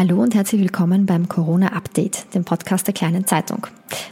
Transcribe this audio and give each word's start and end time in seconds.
Hallo 0.00 0.22
und 0.22 0.34
herzlich 0.34 0.62
willkommen 0.62 1.04
beim 1.04 1.28
Corona 1.28 1.74
Update, 1.74 2.32
dem 2.32 2.44
Podcast 2.44 2.86
der 2.86 2.94
Kleinen 2.94 3.26
Zeitung. 3.26 3.66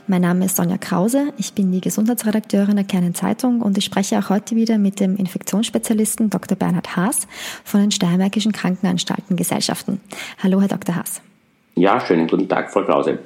Mein 0.06 0.20
Name 0.20 0.44
ist 0.44 0.56
Sonja 0.56 0.76
Krause, 0.76 1.32
ich 1.38 1.54
bin 1.54 1.72
die 1.72 1.80
Gesundheitsredakteurin 1.80 2.76
der 2.76 2.84
Kleinen 2.84 3.14
Zeitung 3.14 3.62
und 3.62 3.78
ich 3.78 3.86
spreche 3.86 4.18
auch 4.18 4.28
heute 4.28 4.54
wieder 4.54 4.76
mit 4.76 5.00
dem 5.00 5.16
Infektionsspezialisten 5.16 6.30
Dr. 6.30 6.58
Bernhard 6.58 6.96
Haas 6.96 7.26
von 7.64 7.80
den 7.80 7.90
Steiermärkischen 7.90 8.52
Krankenanstaltengesellschaften. 8.52 10.00
Hallo, 10.42 10.60
Herr 10.60 10.68
Dr. 10.68 10.96
Haas. 10.96 11.22
Ja, 11.78 12.00
schönen 12.00 12.26
guten 12.26 12.48
Tag, 12.48 12.72
Frau 12.72 12.82
Krause. 12.82 13.20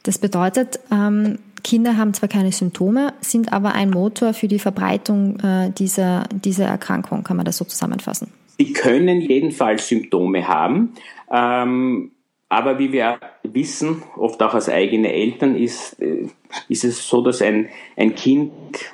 Das 0.04 0.20
bedeutet, 0.20 0.80
ähm, 0.92 1.40
Kinder 1.64 1.98
haben 1.98 2.14
zwar 2.14 2.30
keine 2.30 2.52
Symptome, 2.52 3.14
sind 3.22 3.52
aber 3.52 3.74
ein 3.74 3.90
Motor 3.90 4.34
für 4.34 4.48
die 4.48 4.60
Verbreitung 4.60 5.40
äh, 5.40 5.72
dieser, 5.72 6.26
dieser 6.32 6.66
Erkrankung, 6.66 7.24
kann 7.24 7.38
man 7.38 7.46
das 7.46 7.58
so 7.58 7.66
zusammenfassen? 7.66 8.28
Sie 8.58 8.72
können 8.72 9.20
jedenfalls 9.20 9.88
Symptome 9.88 10.48
haben. 10.48 10.94
Ähm, 11.32 12.12
aber 12.50 12.78
wie 12.78 12.92
wir 12.92 13.20
wissen, 13.44 14.04
oft 14.18 14.42
auch 14.44 14.54
als 14.54 14.70
eigene 14.70 15.12
Eltern, 15.12 15.56
ist, 15.56 16.00
äh, 16.00 16.28
ist 16.70 16.84
es 16.84 17.08
so, 17.08 17.22
dass 17.22 17.42
ein, 17.42 17.70
ein 17.98 18.14
Kind 18.16 18.52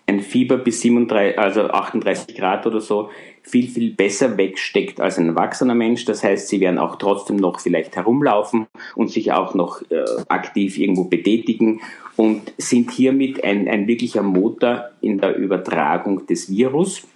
ein 0.07 0.21
Fieber 0.21 0.57
bis 0.57 0.81
37, 0.81 1.37
also 1.37 1.63
38 1.63 2.35
Grad 2.35 2.65
oder 2.65 2.79
so 2.79 3.09
viel, 3.43 3.67
viel 3.67 3.91
besser 3.91 4.37
wegsteckt 4.37 5.01
als 5.01 5.17
ein 5.17 5.29
erwachsener 5.29 5.75
Mensch. 5.75 6.05
Das 6.05 6.23
heißt, 6.23 6.47
sie 6.47 6.61
werden 6.61 6.77
auch 6.77 6.95
trotzdem 6.95 7.37
noch 7.37 7.59
vielleicht 7.59 7.95
herumlaufen 7.95 8.67
und 8.95 9.09
sich 9.09 9.33
auch 9.33 9.53
noch 9.53 9.81
äh, 9.89 10.05
aktiv 10.29 10.77
irgendwo 10.77 11.05
betätigen 11.05 11.81
und 12.15 12.53
sind 12.57 12.91
hiermit 12.91 13.43
ein, 13.43 13.67
ein 13.67 13.87
wirklicher 13.87 14.23
Motor 14.23 14.91
in 15.01 15.17
der 15.19 15.35
Übertragung 15.35 16.25
des 16.25 16.49
Virus. 16.49 17.07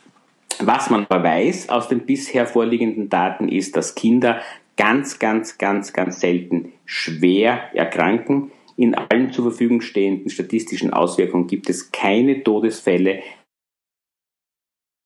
Was 0.59 0.89
man 0.89 1.05
aber 1.09 1.23
weiß 1.23 1.69
aus 1.69 1.89
den 1.89 2.05
bisher 2.05 2.45
vorliegenden 2.45 3.09
Daten 3.09 3.49
ist, 3.49 3.75
dass 3.75 3.93
Kinder 3.93 4.39
ganz, 4.77 5.19
ganz, 5.19 5.57
ganz, 5.57 5.93
ganz 5.93 6.19
selten 6.19 6.73
schwer 6.85 7.75
erkranken. 7.75 8.51
In 8.77 8.95
allen 8.95 9.31
zur 9.31 9.45
Verfügung 9.45 9.81
stehenden 9.81 10.29
statistischen 10.29 10.91
Auswirkungen 10.91 11.47
gibt 11.47 11.69
es 11.69 11.91
keine 11.91 12.43
Todesfälle 12.43 13.21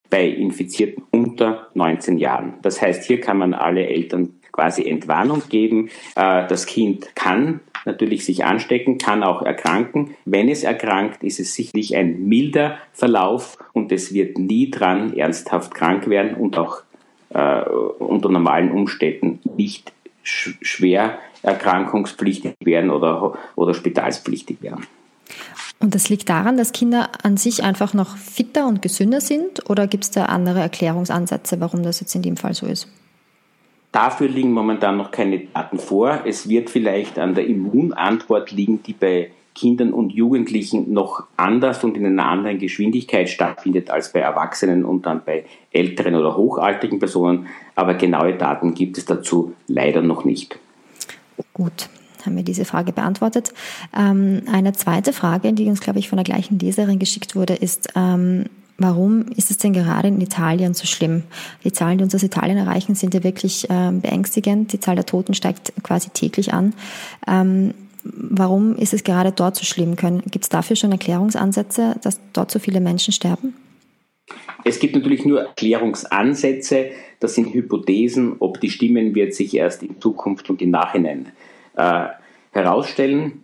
bei 0.09 0.25
Infizierten 0.28 1.03
unter 1.12 1.68
19 1.75 2.18
Jahren. 2.18 2.56
Das 2.63 2.81
heißt, 2.81 3.03
hier 3.06 3.19
kann 3.19 3.38
man 3.38 3.53
alle 3.53 3.88
Eltern 3.88 4.40
quasi 4.52 4.90
Entwarnung 4.90 5.44
geben. 5.50 5.90
Äh, 6.16 6.47
das 6.47 6.66
Kind 6.66 7.16
kann 7.16 7.62
natürlich 7.85 8.25
sich 8.25 8.44
anstecken, 8.44 8.97
kann 8.97 9.24
auch 9.24 9.41
erkranken. 9.41 10.16
Wenn 10.25 10.50
es 10.50 10.63
erkrankt, 10.63 11.24
ist 11.24 11.40
es 11.40 11.53
sicherlich 11.53 11.96
ein 11.96 12.28
milder 12.28 12.78
Verlauf 12.91 13.58
und 13.74 13.91
es 13.91 14.13
wird 14.13 14.38
nie 14.38 14.69
dran 14.69 15.16
ernsthaft 15.16 15.74
krank 15.74 16.09
werden 16.09 16.35
und 16.35 16.58
auch 16.58 16.84
äh, 17.29 17.62
unter 17.62 18.29
normalen 18.29 18.72
Umständen 18.72 19.40
nicht 19.56 19.94
sch 20.23 20.57
schwer 20.62 21.19
erkrankungspflichtig 21.41 22.56
werden 22.59 22.91
oder, 22.91 23.38
oder 23.56 23.73
spitalspflichtig 23.73 24.62
werden. 24.62 24.85
Und 25.79 25.95
das 25.95 26.09
liegt 26.09 26.28
daran, 26.28 26.57
dass 26.57 26.73
Kinder 26.73 27.09
an 27.23 27.38
sich 27.38 27.63
einfach 27.63 27.94
noch 27.94 28.17
fitter 28.17 28.67
und 28.67 28.81
gesünder 28.81 29.22
sind 29.22 29.69
oder 29.69 29.88
gibt 29.88 30.03
es 30.03 30.12
da 30.12 30.25
andere 30.25 30.59
Erklärungsansätze, 30.59 31.62
warum 31.62 31.84
das 31.84 32.01
jetzt 32.01 32.13
in 32.16 32.22
dem 32.22 32.35
Fall 32.35 32.53
so 32.53 32.66
ist? 32.66 32.90
Dafür 33.91 34.28
liegen 34.28 34.51
momentan 34.51 34.97
noch 34.97 35.11
keine 35.11 35.40
Daten 35.40 35.79
vor. 35.79 36.22
Es 36.25 36.47
wird 36.47 36.69
vielleicht 36.69 37.17
an 37.17 37.34
der 37.34 37.47
Immunantwort 37.47 38.51
liegen, 38.51 38.84
die 38.84 38.94
bei 38.94 39.31
Kindern 39.59 39.92
und 39.92 40.14
Jugendlichen 40.14 40.94
noch 40.94 41.24
anders 41.36 41.84
und 41.84 41.97
in 41.97 42.06
einer 42.06 42.28
anderen 42.28 42.59
Geschwindigkeit 42.59 43.30
stattfindet 43.30 43.90
als 43.90 44.14
bei 44.14 44.22
Erwachsenen 44.22 44.86
und 44.86 45.06
dann 45.06 45.22
bei 45.25 45.44
älteren 45.72 46.16
oder 46.16 46.38
hochaltrigen 46.38 47.00
Personen. 47.00 47.47
Aber 47.75 47.96
genaue 47.96 48.36
Daten 48.36 48.74
gibt 48.74 48.97
es 48.97 49.03
dazu 49.03 49.53
leider 49.68 50.02
noch 50.02 50.24
nicht. 50.24 50.58
Gut, 51.53 51.90
haben 52.25 52.38
wir 52.38 52.44
diese 52.44 52.64
Frage 52.64 52.94
beantwortet. 52.94 53.53
Ähm, 53.94 54.44
eine 54.50 54.72
zweite 54.72 55.12
Frage, 55.12 55.52
die 55.52 55.66
uns, 55.66 55.81
glaube 55.81 56.00
ich, 56.00 56.08
von 56.08 56.16
der 56.16 56.24
gleichen 56.24 56.58
Leserin 56.58 56.97
geschickt 56.97 57.36
wurde, 57.36 57.56
ist, 57.56 57.90
ähm, 57.97 58.46
warum 58.78 59.26
ist 59.36 59.52
es 59.52 59.58
denn 59.58 59.74
gerade 59.74 60.08
in 60.08 60.22
Italien 60.22 60.74
so 60.74 60.86
schlimm? 60.86 61.24
Die 61.66 61.74
Zahlen, 61.74 61.97
die 61.97 62.06
uns 62.06 62.16
aus 62.16 62.24
Italien 62.24 62.58
erreichen, 62.58 62.96
sind 62.96 63.14
ja 63.14 63.26
wirklich 63.26 63.68
ähm, 63.70 64.00
beängstigend. 64.00 64.72
Die 64.72 64.80
Zahl 64.80 64.96
der 64.96 65.06
Toten 65.06 65.34
steigt 65.34 65.74
quasi 65.84 66.12
täglich 66.12 66.53
an. 66.53 66.74
Warum 68.04 68.76
ist 68.76 68.94
es 68.94 69.04
gerade 69.04 69.32
dort 69.32 69.56
so 69.56 69.66
schlimm? 69.66 69.96
Gibt 69.96 70.46
es 70.46 70.50
dafür 70.50 70.76
schon 70.76 70.92
Erklärungsansätze, 70.92 71.96
dass 72.02 72.20
dort 72.34 72.52
so 72.52 72.60
viele 72.60 72.80
Menschen 72.80 73.14
sterben? 73.14 73.56
Es 74.64 74.80
gibt 74.80 74.96
natürlich 74.96 75.26
nur 75.26 75.42
Erklärungsansätze, 75.42 76.92
das 77.20 77.36
sind 77.36 77.54
Hypothesen, 77.54 78.36
ob 78.40 78.59
die 78.59 78.70
stimmen, 78.70 79.16
wird 79.16 79.34
sich 79.34 79.56
erst 79.56 79.84
in 79.84 80.00
Zukunft 80.00 80.50
und 80.50 80.62
im 80.62 80.72
Nachhinein 80.72 81.32
äh, 81.76 82.06
herausstellen. 82.52 83.44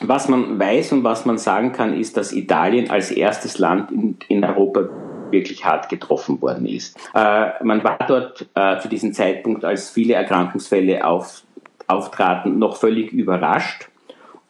Was 0.00 0.28
man 0.28 0.58
weiß 0.58 0.92
und 0.92 1.04
was 1.04 1.26
man 1.26 1.38
sagen 1.38 1.72
kann, 1.72 1.98
ist, 1.98 2.16
dass 2.16 2.32
Italien 2.32 2.90
als 2.90 3.10
erstes 3.10 3.58
Land 3.58 3.90
in, 3.90 4.16
in 4.28 4.44
Europa 4.44 4.88
wirklich 5.30 5.64
hart 5.64 5.88
getroffen 5.88 6.40
worden 6.40 6.66
ist. 6.66 6.96
Äh, 7.14 7.64
man 7.64 7.82
war 7.84 7.98
dort 8.06 8.46
äh, 8.54 8.78
zu 8.78 8.88
diesem 8.88 9.12
Zeitpunkt, 9.12 9.64
als 9.64 9.90
viele 9.90 10.14
Erkrankungsfälle 10.14 11.06
auf, 11.06 11.42
auftraten, 11.86 12.58
noch 12.58 12.76
völlig 12.76 13.12
überrascht. 13.12 13.88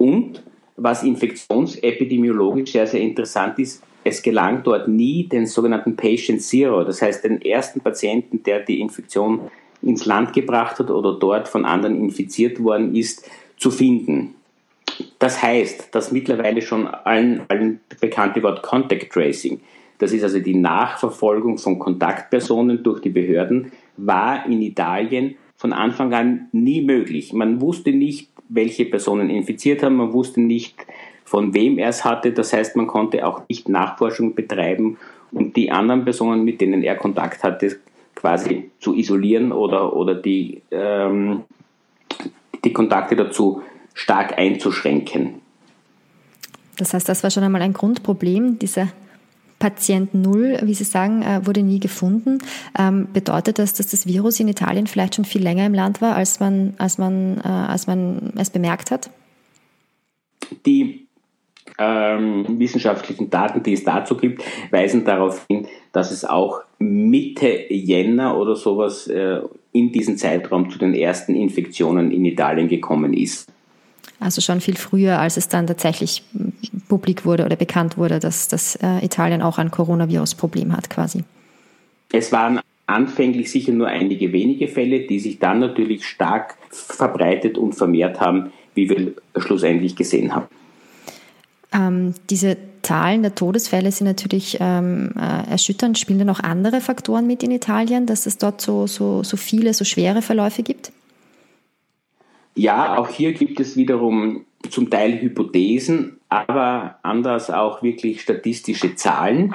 Und 0.03 0.43
was 0.77 1.05
infektionsepidemiologisch 1.05 2.73
sehr, 2.73 2.89
sehr 2.89 3.01
interessant 3.01 3.61
ist, 3.61 3.85
es 4.03 4.21
gelang 4.21 4.65
dort 4.65 4.89
nie 4.89 5.29
den 5.29 5.47
sogenannten 5.47 5.95
Patient 5.95 6.43
Zero, 6.43 6.83
das 6.83 7.01
heißt 7.01 7.23
den 7.23 7.41
ersten 7.41 7.81
Patienten, 7.81 8.43
der 8.43 8.65
die 8.65 8.81
Infektion 8.81 9.43
ins 9.81 10.05
Land 10.05 10.33
gebracht 10.33 10.81
hat 10.81 10.91
oder 10.91 11.17
dort 11.21 11.47
von 11.47 11.65
anderen 11.65 11.97
infiziert 12.01 12.61
worden 12.61 12.97
ist, 12.97 13.31
zu 13.57 13.71
finden. 13.71 14.35
Das 15.21 15.41
heißt, 15.41 15.95
dass 15.95 16.11
mittlerweile 16.11 16.63
schon 16.63 16.89
allen, 16.89 17.43
allen 17.47 17.79
bekannte 18.01 18.43
Wort 18.43 18.61
Contact 18.65 19.13
Tracing, 19.13 19.61
das 19.99 20.13
ist 20.13 20.25
also 20.25 20.41
die 20.41 20.57
Nachverfolgung 20.57 21.59
von 21.59 21.79
Kontaktpersonen 21.79 22.83
durch 22.83 23.03
die 23.03 23.11
Behörden, 23.11 23.71
war 23.97 24.47
in 24.47 24.63
Italien 24.63 25.37
von 25.63 25.73
Anfang 25.73 26.13
an 26.13 26.49
nie 26.51 26.83
möglich. 26.83 27.33
Man 27.33 27.61
wusste 27.61 27.93
nicht, 27.93 28.31
welche 28.49 28.85
Personen 28.85 29.31
infiziert 29.31 29.85
haben, 29.85 29.95
man 29.95 30.13
wusste 30.13 30.41
nicht, 30.41 30.75
von 31.25 31.55
wem 31.55 31.79
er 31.79 31.91
es 31.91 32.05
hatte. 32.05 32.33
Das 32.33 32.53
heißt, 32.53 32.75
man 32.75 32.89
konnte 32.89 33.25
auch 33.25 33.43
nicht 33.49 33.69
Nachforschung 33.69 34.35
betreiben 34.35 34.99
und 35.31 35.55
die 35.55 35.71
anderen 35.71 36.03
Personen, 36.03 36.43
mit 36.43 36.61
denen 36.61 36.83
er 36.83 36.97
Kontakt 36.97 37.45
hatte, 37.45 37.77
quasi 38.17 38.73
zu 38.81 38.97
isolieren 38.97 39.53
oder, 39.53 39.95
oder 39.95 40.17
die, 40.17 40.63
ähm, 40.73 41.45
die 42.65 42.73
Kontakte 42.73 43.15
dazu 43.15 43.63
stark 43.95 44.37
einzuschränken. 44.37 45.35
Das 46.77 46.93
heißt, 46.93 47.09
das 47.09 47.23
war 47.23 47.31
schon 47.31 47.45
einmal 47.45 47.63
ein 47.63 47.73
Grundproblem. 47.73 48.59
Dieser 48.59 48.89
Patient 49.63 50.13
Null, 50.13 50.59
wie 50.65 50.75
Sie 50.75 50.83
sagen, 50.83 51.23
äh, 51.23 51.47
wurde 51.47 51.63
nie 51.63 51.79
gefunden. 51.79 52.39
Ähm, 52.77 53.07
bedeutet 53.13 53.61
das, 53.61 53.75
dass 53.75 53.87
das 53.87 54.09
Virus 54.09 54.41
in 54.41 54.49
Italien 54.49 54.89
vielleicht 54.89 55.15
schon 55.15 55.25
viel 55.25 55.41
länger 55.41 55.65
im 55.67 55.73
Land 55.73 56.03
war, 56.03 56.17
als 56.17 56.41
man, 56.41 56.75
als 56.79 56.99
man, 56.99 57.39
äh, 57.45 57.47
als 57.47 57.87
man 57.87 58.33
es 58.37 58.51
bemerkt 58.51 58.91
hat? 58.91 59.09
Die 60.67 61.07
ähm, 61.79 62.59
wissenschaftlichen 62.59 63.31
Daten, 63.31 63.63
die 63.63 63.75
es 63.75 63.85
dazu 63.85 64.17
gibt, 64.17 64.43
weisen 64.73 65.05
darauf 65.05 65.47
hin, 65.49 65.69
dass 65.93 66.11
es 66.11 66.25
auch 66.25 66.63
Mitte 66.81 67.73
Jänner 67.73 68.37
oder 68.37 68.57
sowas 68.57 69.07
äh, 69.07 69.43
in 69.71 69.93
diesem 69.93 70.17
Zeitraum 70.17 70.71
zu 70.71 70.79
den 70.81 70.93
ersten 70.93 71.37
Infektionen 71.37 72.11
in 72.11 72.25
Italien 72.25 72.67
gekommen 72.67 73.15
ist. 73.15 73.49
Also 74.19 74.41
schon 74.41 74.61
viel 74.61 74.77
früher, 74.77 75.21
als 75.21 75.37
es 75.37 75.47
dann 75.47 75.69
tatsächlich 75.69 76.25
publik 76.93 77.25
wurde 77.25 77.47
oder 77.47 77.57
bekannt 77.57 77.97
wurde, 77.97 78.19
dass, 78.19 78.49
dass 78.49 78.77
äh, 78.77 79.03
Italien 79.03 79.41
auch 79.41 79.57
ein 79.57 79.71
Coronavirus-Problem 79.71 80.77
hat 80.77 80.91
quasi. 80.91 81.25
Es 82.13 82.33
waren 82.33 82.61
anfänglich 82.87 83.51
sicher 83.51 83.73
nur 83.73 83.87
einige 83.87 84.31
wenige 84.35 84.69
Fälle, 84.69 85.07
die 85.07 85.19
sich 85.19 85.39
dann 85.39 85.61
natürlich 85.61 86.05
stark 86.05 86.57
verbreitet 86.71 87.57
und 87.57 87.73
vermehrt 87.73 88.21
haben, 88.21 88.53
wie 88.75 88.91
wir 88.91 89.15
schlussendlich 89.39 89.97
gesehen 89.97 90.35
haben. 90.35 90.49
Ähm, 91.73 92.13
diese 92.29 92.59
Zahlen 92.83 93.23
der 93.23 93.35
Todesfälle 93.35 93.91
sind 93.91 94.07
natürlich 94.07 94.59
ähm, 94.61 95.15
äh, 95.17 95.51
erschütternd. 95.51 95.99
Spielen 95.99 96.19
da 96.19 96.27
noch 96.27 96.41
andere 96.41 96.83
Faktoren 96.83 97.27
mit 97.27 97.43
in 97.43 97.53
Italien, 97.53 98.05
dass 98.05 98.27
es 98.27 98.37
dort 98.37 98.61
so, 98.61 98.87
so, 98.87 99.23
so 99.23 99.39
viele, 99.39 99.73
so 99.73 99.87
schwere 99.87 100.21
Verläufe 100.21 100.63
gibt? 100.63 100.93
Ja, 102.55 102.99
auch 102.99 103.09
hier 103.09 103.33
gibt 103.33 103.61
es 103.61 103.77
wiederum 103.77 104.45
zum 104.71 104.91
Teil 104.91 105.21
Hypothesen, 105.21 106.21
aber 106.29 106.99
anders 107.03 107.51
auch 107.51 107.83
wirklich 107.83 108.23
statistische 108.23 108.95
Zahlen. 108.95 109.55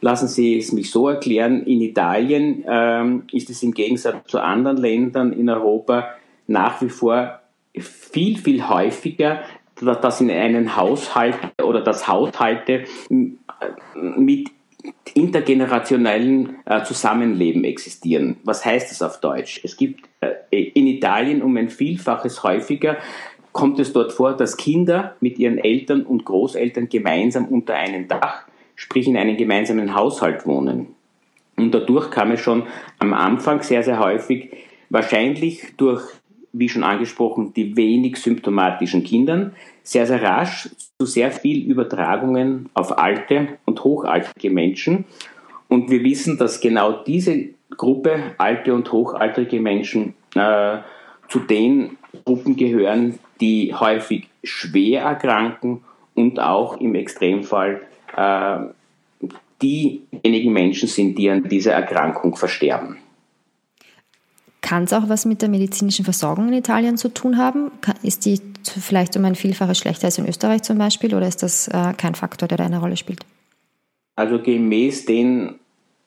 Lassen 0.00 0.28
Sie 0.28 0.56
es 0.56 0.72
mich 0.72 0.90
so 0.90 1.08
erklären, 1.08 1.64
in 1.64 1.80
Italien 1.80 2.64
ähm, 2.68 3.24
ist 3.32 3.50
es 3.50 3.62
im 3.62 3.74
Gegensatz 3.74 4.28
zu 4.28 4.40
anderen 4.40 4.76
Ländern 4.76 5.32
in 5.32 5.50
Europa 5.50 6.10
nach 6.46 6.80
wie 6.82 6.88
vor 6.88 7.40
viel, 7.76 8.38
viel 8.38 8.68
häufiger, 8.68 9.42
dass 9.76 10.20
in 10.20 10.30
einem 10.30 10.76
Haushalt 10.76 11.36
oder 11.62 11.80
dass 11.82 12.08
Haushalte 12.08 12.84
mit 13.94 14.50
intergenerationellen 15.14 16.56
äh, 16.64 16.82
Zusammenleben 16.84 17.64
existieren. 17.64 18.36
Was 18.44 18.64
heißt 18.64 18.90
das 18.90 19.02
auf 19.02 19.20
Deutsch? 19.20 19.60
Es 19.64 19.76
gibt 19.76 20.08
äh, 20.20 20.62
in 20.62 20.86
Italien 20.86 21.42
um 21.42 21.56
ein 21.56 21.68
Vielfaches 21.68 22.42
häufiger 22.42 22.96
kommt 23.58 23.80
es 23.80 23.92
dort 23.92 24.12
vor, 24.12 24.36
dass 24.36 24.56
Kinder 24.56 25.16
mit 25.18 25.36
ihren 25.40 25.58
Eltern 25.58 26.02
und 26.02 26.24
Großeltern 26.24 26.88
gemeinsam 26.88 27.46
unter 27.46 27.74
einem 27.74 28.06
Dach, 28.06 28.42
sprich 28.76 29.08
in 29.08 29.16
einem 29.16 29.36
gemeinsamen 29.36 29.96
Haushalt 29.96 30.46
wohnen. 30.46 30.94
Und 31.56 31.74
dadurch 31.74 32.08
kam 32.12 32.30
es 32.30 32.38
schon 32.40 32.68
am 33.00 33.12
Anfang 33.12 33.62
sehr, 33.62 33.82
sehr 33.82 33.98
häufig, 33.98 34.52
wahrscheinlich 34.90 35.74
durch, 35.76 36.04
wie 36.52 36.68
schon 36.68 36.84
angesprochen, 36.84 37.52
die 37.52 37.76
wenig 37.76 38.18
symptomatischen 38.18 39.02
Kindern, 39.02 39.56
sehr, 39.82 40.06
sehr 40.06 40.22
rasch 40.22 40.68
zu 40.96 41.04
sehr 41.04 41.32
viel 41.32 41.68
Übertragungen 41.68 42.68
auf 42.74 42.96
alte 42.96 43.58
und 43.64 43.82
hochaltrige 43.82 44.50
Menschen. 44.50 45.04
Und 45.66 45.90
wir 45.90 46.04
wissen, 46.04 46.38
dass 46.38 46.60
genau 46.60 46.92
diese 46.92 47.46
Gruppe, 47.76 48.36
alte 48.38 48.72
und 48.72 48.92
hochaltrige 48.92 49.58
Menschen, 49.60 50.14
äh, 50.36 50.78
zu 51.28 51.40
den 51.40 51.98
Gruppen 52.24 52.54
gehören, 52.54 53.18
die 53.40 53.74
häufig 53.74 54.28
schwer 54.42 55.02
erkranken 55.02 55.82
und 56.14 56.40
auch 56.40 56.80
im 56.80 56.94
Extremfall 56.94 57.80
äh, 58.16 58.58
diejenigen 59.62 60.52
Menschen 60.52 60.88
sind, 60.88 61.16
die 61.16 61.30
an 61.30 61.44
dieser 61.44 61.72
Erkrankung 61.72 62.36
versterben. 62.36 62.98
Kann 64.60 64.84
es 64.84 64.92
auch 64.92 65.08
was 65.08 65.24
mit 65.24 65.40
der 65.40 65.48
medizinischen 65.48 66.04
Versorgung 66.04 66.48
in 66.48 66.54
Italien 66.54 66.96
zu 66.96 67.08
tun 67.08 67.38
haben? 67.38 67.70
Ist 68.02 68.26
die 68.26 68.40
vielleicht 68.64 69.16
um 69.16 69.24
ein 69.24 69.34
Vielfaches 69.34 69.78
schlechter 69.78 70.06
als 70.06 70.18
in 70.18 70.28
Österreich 70.28 70.62
zum 70.62 70.78
Beispiel 70.78 71.14
oder 71.14 71.26
ist 71.26 71.42
das 71.42 71.68
äh, 71.68 71.94
kein 71.96 72.14
Faktor, 72.14 72.48
der 72.48 72.58
da 72.58 72.66
eine 72.66 72.78
Rolle 72.78 72.96
spielt? 72.96 73.24
Also 74.16 74.42
gemäß 74.42 75.06
den 75.06 75.54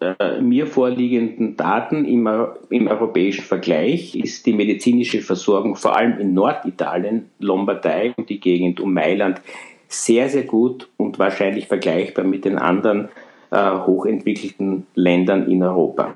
äh, 0.01 0.41
mir 0.41 0.65
vorliegenden 0.65 1.55
Daten 1.57 2.05
im, 2.05 2.27
im 2.69 2.87
europäischen 2.87 3.43
Vergleich 3.43 4.15
ist 4.15 4.45
die 4.47 4.53
medizinische 4.53 5.21
Versorgung 5.21 5.75
vor 5.75 5.95
allem 5.95 6.19
in 6.19 6.33
Norditalien, 6.33 7.29
Lombardei 7.39 8.13
und 8.17 8.29
die 8.29 8.39
Gegend 8.39 8.79
um 8.79 8.93
Mailand 8.93 9.41
sehr, 9.87 10.29
sehr 10.29 10.43
gut 10.43 10.89
und 10.97 11.19
wahrscheinlich 11.19 11.67
vergleichbar 11.67 12.25
mit 12.25 12.45
den 12.45 12.57
anderen 12.57 13.09
äh, 13.51 13.57
hochentwickelten 13.57 14.87
Ländern 14.95 15.49
in 15.51 15.61
Europa. 15.61 16.15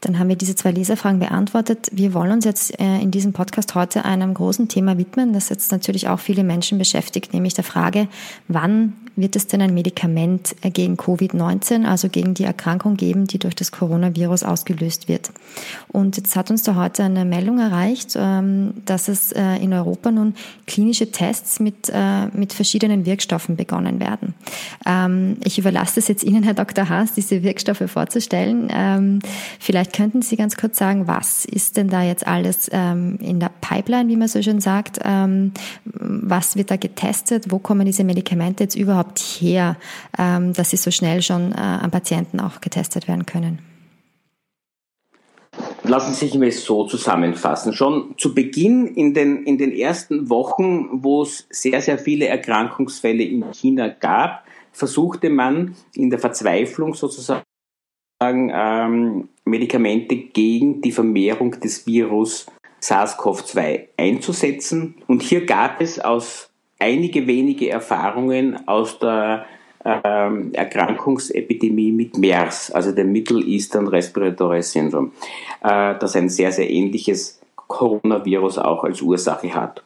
Dann 0.00 0.18
haben 0.18 0.28
wir 0.28 0.36
diese 0.36 0.54
zwei 0.54 0.70
Leserfragen 0.70 1.18
beantwortet. 1.18 1.88
Wir 1.92 2.14
wollen 2.14 2.30
uns 2.30 2.44
jetzt 2.44 2.80
äh, 2.80 3.00
in 3.00 3.10
diesem 3.10 3.32
Podcast 3.32 3.74
heute 3.74 4.04
einem 4.04 4.32
großen 4.32 4.68
Thema 4.68 4.98
widmen, 4.98 5.32
das 5.32 5.48
jetzt 5.48 5.72
natürlich 5.72 6.08
auch 6.08 6.20
viele 6.20 6.44
Menschen 6.44 6.78
beschäftigt, 6.78 7.34
nämlich 7.34 7.54
der 7.54 7.64
Frage, 7.64 8.08
wann 8.48 8.92
wird 9.16 9.34
es 9.34 9.46
denn 9.46 9.62
ein 9.62 9.72
Medikament 9.72 10.54
äh, 10.60 10.70
gegen 10.70 10.96
Covid-19, 10.96 11.86
also 11.86 12.08
gegen 12.08 12.34
die 12.34 12.44
Erkrankung 12.44 12.96
geben, 12.96 13.26
die 13.26 13.38
durch 13.38 13.54
das 13.54 13.72
Coronavirus 13.72 14.42
ausgelöst 14.42 15.08
wird. 15.08 15.30
Und 15.88 16.18
jetzt 16.18 16.36
hat 16.36 16.50
uns 16.50 16.62
da 16.62 16.74
heute 16.74 17.02
eine 17.02 17.24
Meldung 17.24 17.58
erreicht, 17.58 18.12
ähm, 18.16 18.74
dass 18.84 19.08
es 19.08 19.32
äh, 19.32 19.56
in 19.56 19.72
Europa 19.72 20.10
nun 20.10 20.34
klinische 20.66 21.10
Tests 21.10 21.60
mit, 21.60 21.90
mit 22.32 22.52
verschiedenen 22.52 23.06
Wirkstoffen 23.06 23.56
begonnen 23.56 24.00
werden. 24.00 24.34
Ähm, 24.84 25.36
ich 25.44 25.58
überlasse 25.58 26.00
es 26.00 26.08
jetzt 26.08 26.24
Ihnen, 26.24 26.42
Herr 26.42 26.54
Dr. 26.54 26.88
Haas, 26.88 27.14
diese 27.14 27.42
Wirkstoffe 27.42 27.84
vorzustellen. 27.86 28.68
Ähm, 28.70 29.20
vielleicht 29.58 29.94
könnten 29.94 30.22
Sie 30.22 30.36
ganz 30.36 30.56
kurz 30.56 30.76
sagen, 30.76 31.06
was 31.06 31.44
ist 31.44 31.76
denn 31.76 31.88
da 31.88 32.02
jetzt 32.02 32.26
alles 32.26 32.68
in 32.68 33.40
der 33.40 33.50
Pipeline, 33.60 34.08
wie 34.08 34.16
man 34.16 34.28
so 34.28 34.42
schön 34.42 34.60
sagt? 34.60 34.98
Was 35.84 36.56
wird 36.56 36.70
da 36.70 36.76
getestet? 36.76 37.50
Wo 37.50 37.58
kommen 37.58 37.86
diese 37.86 38.04
Medikamente 38.04 38.64
jetzt 38.64 38.74
überhaupt 38.74 39.05
her, 39.18 39.76
ähm, 40.18 40.52
dass 40.52 40.70
sie 40.70 40.76
so 40.76 40.90
schnell 40.90 41.22
schon 41.22 41.52
äh, 41.52 41.56
an 41.56 41.90
Patienten 41.90 42.40
auch 42.40 42.60
getestet 42.60 43.08
werden 43.08 43.26
können? 43.26 43.60
Lassen 45.84 46.14
Sie 46.14 46.36
mir 46.36 46.50
so 46.50 46.86
zusammenfassen. 46.86 47.72
Schon 47.72 48.14
zu 48.18 48.34
Beginn 48.34 48.86
in 48.88 49.14
den, 49.14 49.44
in 49.44 49.56
den 49.56 49.72
ersten 49.72 50.28
Wochen, 50.28 51.02
wo 51.02 51.22
es 51.22 51.46
sehr, 51.50 51.80
sehr 51.80 51.98
viele 51.98 52.26
Erkrankungsfälle 52.26 53.22
in 53.22 53.44
China 53.52 53.88
gab, 53.88 54.44
versuchte 54.72 55.30
man 55.30 55.76
in 55.94 56.10
der 56.10 56.18
Verzweiflung 56.18 56.94
sozusagen 56.94 57.44
ähm, 58.20 59.28
Medikamente 59.44 60.16
gegen 60.16 60.82
die 60.82 60.92
Vermehrung 60.92 61.52
des 61.52 61.86
Virus 61.86 62.46
SARS-CoV-2 62.80 63.88
einzusetzen. 63.96 64.96
Und 65.06 65.22
hier 65.22 65.46
gab 65.46 65.80
es 65.80 65.98
aus 65.98 66.45
einige 66.78 67.26
wenige 67.26 67.70
Erfahrungen 67.70 68.66
aus 68.68 68.98
der 68.98 69.46
ähm, 69.84 70.52
Erkrankungsepidemie 70.52 71.92
mit 71.92 72.18
MERS, 72.18 72.70
also 72.72 72.92
dem 72.92 73.12
Middle 73.12 73.42
Eastern 73.44 73.86
Respiratory 73.88 74.62
Syndrome, 74.62 75.12
äh, 75.62 75.94
das 75.98 76.16
ein 76.16 76.28
sehr, 76.28 76.52
sehr 76.52 76.68
ähnliches 76.68 77.40
Coronavirus 77.54 78.58
auch 78.58 78.84
als 78.84 79.00
Ursache 79.00 79.54
hat. 79.54 79.82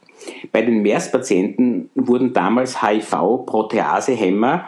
Bei 0.52 0.62
den 0.62 0.82
MERS-Patienten 0.82 1.90
wurden 1.94 2.32
damals 2.32 2.82
HIV-Proteasehämmer 2.82 4.66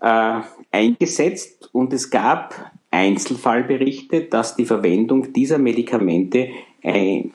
äh, 0.00 0.40
eingesetzt 0.70 1.70
und 1.72 1.92
es 1.92 2.10
gab 2.10 2.72
Einzelfallberichte, 2.90 4.22
dass 4.22 4.56
die 4.56 4.66
Verwendung 4.66 5.32
dieser 5.32 5.58
Medikamente 5.58 6.48
ein, 6.84 7.32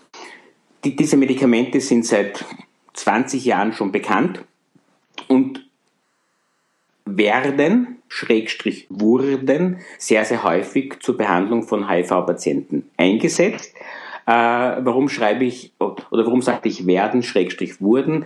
die, 0.83 0.95
diese 0.95 1.17
Medikamente 1.17 1.81
sind 1.81 2.05
seit 2.05 2.45
20 2.93 3.45
Jahren 3.45 3.73
schon 3.73 3.91
bekannt 3.91 4.43
und 5.27 5.65
werden, 7.05 7.97
Schrägstrich 8.07 8.87
wurden, 8.89 9.79
sehr, 9.97 10.25
sehr 10.25 10.43
häufig 10.43 10.95
zur 10.99 11.17
Behandlung 11.17 11.63
von 11.63 11.89
HIV-Patienten 11.89 12.89
eingesetzt. 12.97 13.73
Äh, 14.29 14.85
warum 14.85 15.09
schreibe 15.09 15.43
ich, 15.43 15.71
oder 15.79 16.03
warum 16.11 16.43
sagte 16.43 16.69
ich 16.69 16.85
werden, 16.85 17.23
Schrägstrich 17.23 17.81
wurden? 17.81 18.25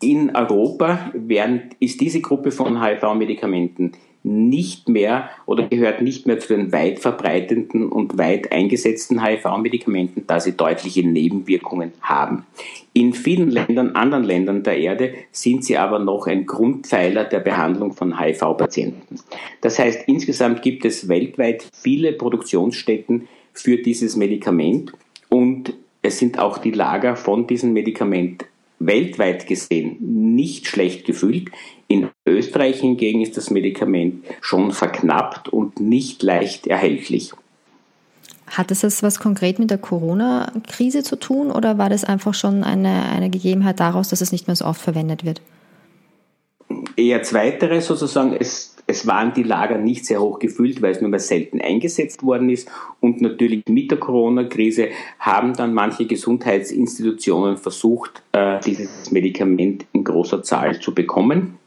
In 0.00 0.34
Europa 0.34 1.12
werden, 1.14 1.70
ist 1.78 2.00
diese 2.00 2.20
Gruppe 2.20 2.50
von 2.50 2.82
HIV-Medikamenten 2.82 3.92
nicht 4.24 4.88
mehr 4.88 5.30
oder 5.46 5.68
gehört 5.68 6.02
nicht 6.02 6.26
mehr 6.26 6.40
zu 6.40 6.56
den 6.56 6.72
weit 6.72 6.98
verbreitenden 6.98 7.88
und 7.88 8.18
weit 8.18 8.50
eingesetzten 8.50 9.24
HIV-Medikamenten, 9.24 10.24
da 10.26 10.40
sie 10.40 10.56
deutliche 10.56 11.06
Nebenwirkungen 11.06 11.92
haben. 12.00 12.44
In 12.92 13.12
vielen 13.12 13.48
Ländern, 13.48 13.94
anderen 13.94 14.24
Ländern 14.24 14.64
der 14.64 14.76
Erde 14.76 15.14
sind 15.30 15.64
sie 15.64 15.78
aber 15.78 16.00
noch 16.00 16.26
ein 16.26 16.46
Grundpfeiler 16.46 17.22
der 17.22 17.38
Behandlung 17.38 17.92
von 17.92 18.18
HIV-Patienten. 18.18 19.20
Das 19.60 19.78
heißt, 19.78 20.08
insgesamt 20.08 20.62
gibt 20.62 20.84
es 20.84 21.08
weltweit 21.08 21.64
viele 21.72 22.12
Produktionsstätten 22.12 23.28
für 23.52 23.76
dieses 23.76 24.16
Medikament 24.16 24.92
und 25.28 25.74
es 26.02 26.18
sind 26.18 26.38
auch 26.38 26.58
die 26.58 26.70
Lager 26.70 27.16
von 27.16 27.46
diesem 27.46 27.72
Medikament 27.72 28.44
weltweit 28.78 29.46
gesehen 29.46 29.96
nicht 30.34 30.66
schlecht 30.66 31.04
gefüllt. 31.04 31.50
In 31.88 32.10
Österreich 32.26 32.80
hingegen 32.80 33.22
ist 33.22 33.36
das 33.36 33.50
Medikament 33.50 34.24
schon 34.40 34.72
verknappt 34.72 35.48
und 35.48 35.80
nicht 35.80 36.22
leicht 36.22 36.66
erhältlich. 36.66 37.32
Hat 38.46 38.70
es 38.70 38.80
das 38.80 39.02
was 39.02 39.18
konkret 39.18 39.58
mit 39.58 39.70
der 39.70 39.78
Corona-Krise 39.78 41.02
zu 41.02 41.16
tun 41.16 41.50
oder 41.50 41.76
war 41.76 41.90
das 41.90 42.04
einfach 42.04 42.34
schon 42.34 42.64
eine, 42.64 43.10
eine 43.10 43.30
Gegebenheit 43.30 43.80
daraus, 43.80 44.08
dass 44.08 44.20
es 44.20 44.32
nicht 44.32 44.46
mehr 44.46 44.56
so 44.56 44.64
oft 44.64 44.80
verwendet 44.80 45.24
wird? 45.24 45.42
Eher 46.96 47.22
zweiteres 47.22 47.86
sozusagen. 47.86 48.34
Es 48.38 48.77
es 48.90 49.06
waren 49.06 49.34
die 49.34 49.42
Lager 49.42 49.76
nicht 49.76 50.06
sehr 50.06 50.18
hoch 50.18 50.38
gefüllt, 50.38 50.80
weil 50.80 50.92
es 50.92 51.02
nur 51.02 51.10
mehr 51.10 51.20
selten 51.20 51.60
eingesetzt 51.60 52.22
worden 52.22 52.48
ist. 52.48 52.70
Und 53.00 53.20
natürlich 53.20 53.62
mit 53.68 53.90
der 53.90 53.98
Corona-Krise 53.98 54.88
haben 55.18 55.52
dann 55.52 55.74
manche 55.74 56.06
Gesundheitsinstitutionen 56.06 57.58
versucht, 57.58 58.22
äh, 58.32 58.58
dieses 58.60 59.10
Medikament 59.10 59.84
in 59.92 60.04
großer 60.04 60.42
Zahl 60.42 60.80
zu 60.80 60.94
bekommen. 60.94 61.58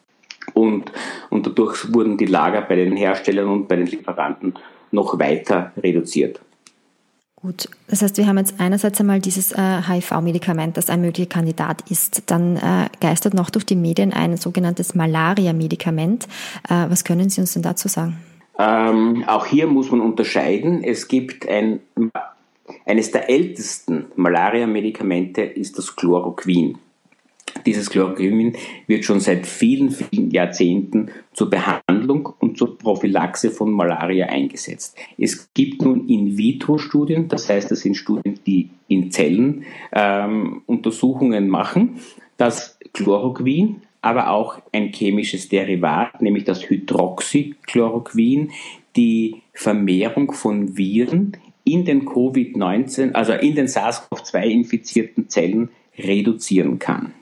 Und, 0.55 0.91
und 1.29 1.45
dadurch 1.45 1.93
wurden 1.93 2.17
die 2.17 2.25
Lager 2.25 2.63
bei 2.63 2.75
den 2.75 2.97
Herstellern 2.97 3.49
und 3.49 3.67
bei 3.67 3.75
den 3.75 3.85
Lieferanten 3.85 4.55
noch 4.89 5.19
weiter 5.19 5.73
reduziert. 5.77 6.41
Gut, 7.41 7.69
das 7.87 8.03
heißt, 8.03 8.17
wir 8.17 8.27
haben 8.27 8.37
jetzt 8.37 8.59
einerseits 8.59 8.99
einmal 8.99 9.19
dieses 9.19 9.51
äh, 9.51 9.81
HIV-Medikament, 9.87 10.77
das 10.77 10.91
ein 10.91 11.01
möglicher 11.01 11.27
Kandidat 11.27 11.89
ist. 11.89 12.29
Dann 12.29 12.57
äh, 12.57 12.87
geistert 12.99 13.33
noch 13.33 13.49
durch 13.49 13.65
die 13.65 13.75
Medien 13.75 14.13
ein 14.13 14.37
sogenanntes 14.37 14.93
Malaria-Medikament. 14.93 16.27
Äh, 16.69 16.85
was 16.89 17.03
können 17.03 17.31
Sie 17.31 17.41
uns 17.41 17.53
denn 17.53 17.63
dazu 17.63 17.87
sagen? 17.87 18.17
Ähm, 18.59 19.23
auch 19.25 19.47
hier 19.47 19.65
muss 19.65 19.89
man 19.89 20.01
unterscheiden. 20.01 20.83
Es 20.83 21.07
gibt 21.07 21.47
ein, 21.47 21.79
eines 22.85 23.09
der 23.09 23.27
ältesten 23.27 24.05
Malaria-Medikamente 24.15 25.41
ist 25.41 25.79
das 25.79 25.95
Chloroquin. 25.95 26.77
Dieses 27.65 27.89
Chloroquin 27.89 28.53
wird 28.87 29.05
schon 29.05 29.19
seit 29.19 29.45
vielen, 29.45 29.91
vielen 29.91 30.31
Jahrzehnten 30.31 31.09
zur 31.33 31.49
Behandlung 31.49 32.33
und 32.39 32.57
zur 32.57 32.77
Prophylaxe 32.77 33.51
von 33.51 33.71
Malaria 33.71 34.27
eingesetzt. 34.27 34.97
Es 35.17 35.53
gibt 35.53 35.81
nun 35.81 36.07
In-vitro-Studien, 36.07 37.27
das 37.27 37.49
heißt, 37.49 37.71
das 37.71 37.81
sind 37.81 37.95
Studien, 37.95 38.39
die 38.45 38.69
in 38.87 39.11
Zellen 39.11 39.63
ähm, 39.91 40.63
Untersuchungen 40.65 41.49
machen, 41.49 41.99
dass 42.37 42.79
Chloroquin, 42.93 43.81
aber 44.01 44.31
auch 44.31 44.59
ein 44.71 44.91
chemisches 44.91 45.47
Derivat, 45.49 46.21
nämlich 46.21 46.43
das 46.43 46.69
Hydroxychloroquin, 46.69 48.51
die 48.95 49.43
Vermehrung 49.53 50.31
von 50.31 50.75
Viren 50.77 51.37
in 51.63 51.85
den 51.85 52.05
Covid-19, 52.05 53.13
also 53.13 53.33
in 53.33 53.55
den 53.55 53.67
SARS-CoV-2 53.67 54.43
infizierten 54.43 55.29
Zellen 55.29 55.69
reduzieren 55.97 56.79
kann. 56.79 57.13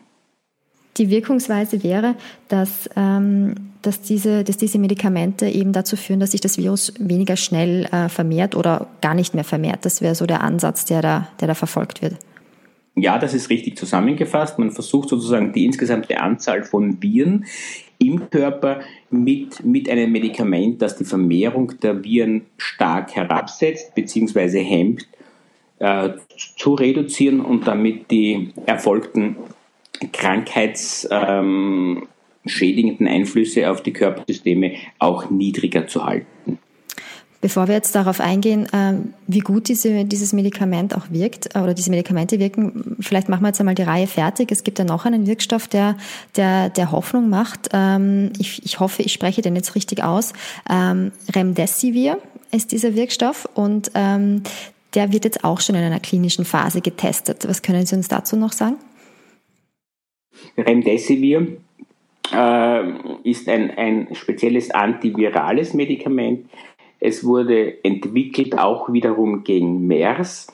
Die 1.00 1.10
Wirkungsweise 1.10 1.82
wäre, 1.82 2.16
dass, 2.50 2.90
ähm, 2.98 3.56
dass, 3.82 4.02
diese, 4.02 4.44
dass 4.44 4.58
diese 4.58 4.78
Medikamente 4.78 5.48
eben 5.48 5.72
dazu 5.72 5.96
führen, 5.96 6.20
dass 6.20 6.32
sich 6.32 6.42
das 6.42 6.58
Virus 6.58 6.94
weniger 7.00 7.38
schnell 7.38 7.86
äh, 7.86 8.10
vermehrt 8.10 8.56
oder 8.56 8.88
gar 9.02 9.14
nicht 9.14 9.34
mehr 9.34 9.46
vermehrt. 9.46 9.86
Das 9.86 10.02
wäre 10.02 10.14
so 10.14 10.26
der 10.26 10.42
Ansatz, 10.42 10.84
der 10.84 11.02
da, 11.02 11.30
der 11.40 11.48
da 11.48 11.54
verfolgt 11.54 12.02
wird. 12.02 12.16
Ja, 12.96 13.18
das 13.18 13.34
ist 13.34 13.50
richtig 13.50 13.78
zusammengefasst. 13.78 14.60
Man 14.60 14.72
versucht 14.72 15.08
sozusagen 15.08 15.54
die 15.54 15.66
insgesamte 15.66 16.20
Anzahl 16.20 16.64
von 16.64 17.02
Viren 17.02 17.46
im 17.98 18.30
Körper 18.30 18.82
mit, 19.10 19.64
mit 19.64 19.90
einem 19.90 20.12
Medikament, 20.12 20.82
das 20.82 20.98
die 20.98 21.06
Vermehrung 21.06 21.80
der 21.82 22.04
Viren 22.04 22.42
stark 22.58 23.16
herabsetzt 23.16 23.96
bzw. 23.96 24.64
hemmt, 24.64 25.08
äh, 25.80 26.10
zu 26.58 26.74
reduzieren 26.74 27.40
und 27.40 27.68
damit 27.68 28.12
die 28.12 28.50
erfolgten 28.66 29.38
krankheitsschädigenden 30.08 33.08
ähm, 33.08 33.14
Einflüsse 33.14 33.70
auf 33.70 33.84
die 33.84 33.94
Körpersysteme 33.94 34.74
auch 35.00 35.30
niedriger 35.30 35.88
zu 35.88 36.06
halten. 36.06 36.60
Bevor 37.42 37.70
wir 37.70 37.76
jetzt 37.76 37.96
darauf 37.96 38.20
eingehen, 38.20 38.68
ähm, 38.74 39.14
wie 39.28 39.40
gut 39.40 39.70
diese, 39.70 40.04
dieses 40.04 40.34
Medikament 40.34 40.94
auch 40.94 41.10
wirkt 41.10 41.56
äh, 41.56 41.60
oder 41.60 41.74
diese 41.74 41.90
Medikamente 41.90 42.38
wirken, 42.38 42.98
vielleicht 43.00 43.30
machen 43.30 43.44
wir 43.44 43.48
jetzt 43.48 43.62
einmal 43.62 43.76
die 43.76 43.84
Reihe 43.84 44.08
fertig. 44.08 44.52
Es 44.52 44.66
gibt 44.66 44.78
ja 44.78 44.84
noch 44.84 45.06
einen 45.06 45.26
Wirkstoff, 45.26 45.70
der, 45.70 45.96
der, 46.36 46.70
der 46.70 46.92
Hoffnung 46.92 47.30
macht. 47.30 47.70
Ähm, 47.72 48.34
ich, 48.38 48.66
ich 48.66 48.82
hoffe, 48.82 49.04
ich 49.04 49.14
spreche 49.14 49.42
den 49.42 49.56
jetzt 49.56 49.76
richtig 49.76 50.04
aus. 50.04 50.34
Remdesivir 51.34 52.18
ist 52.52 52.74
dieser 52.74 52.96
Wirkstoff 52.96 53.48
und 53.54 53.92
der 53.94 55.12
wird 55.12 55.24
jetzt 55.24 55.44
auch 55.44 55.62
schon 55.62 55.76
in 55.76 55.84
einer 55.84 56.00
klinischen 56.00 56.46
Phase 56.46 56.82
getestet. 56.82 57.48
Was 57.48 57.62
können 57.62 57.86
Sie 57.86 57.96
uns 57.96 58.08
dazu 58.08 58.36
noch 58.36 58.52
sagen? 58.52 58.78
Remdesivir 60.58 61.58
äh, 62.34 62.84
ist 63.24 63.48
ein, 63.50 63.72
ein 63.72 64.16
spezielles 64.16 64.72
antivirales 64.72 65.74
Medikament. 65.74 66.50
Es 67.00 67.24
wurde 67.24 67.84
entwickelt 67.84 68.58
auch 68.58 68.92
wiederum 68.92 69.44
gegen 69.44 69.88
MERS 69.88 70.48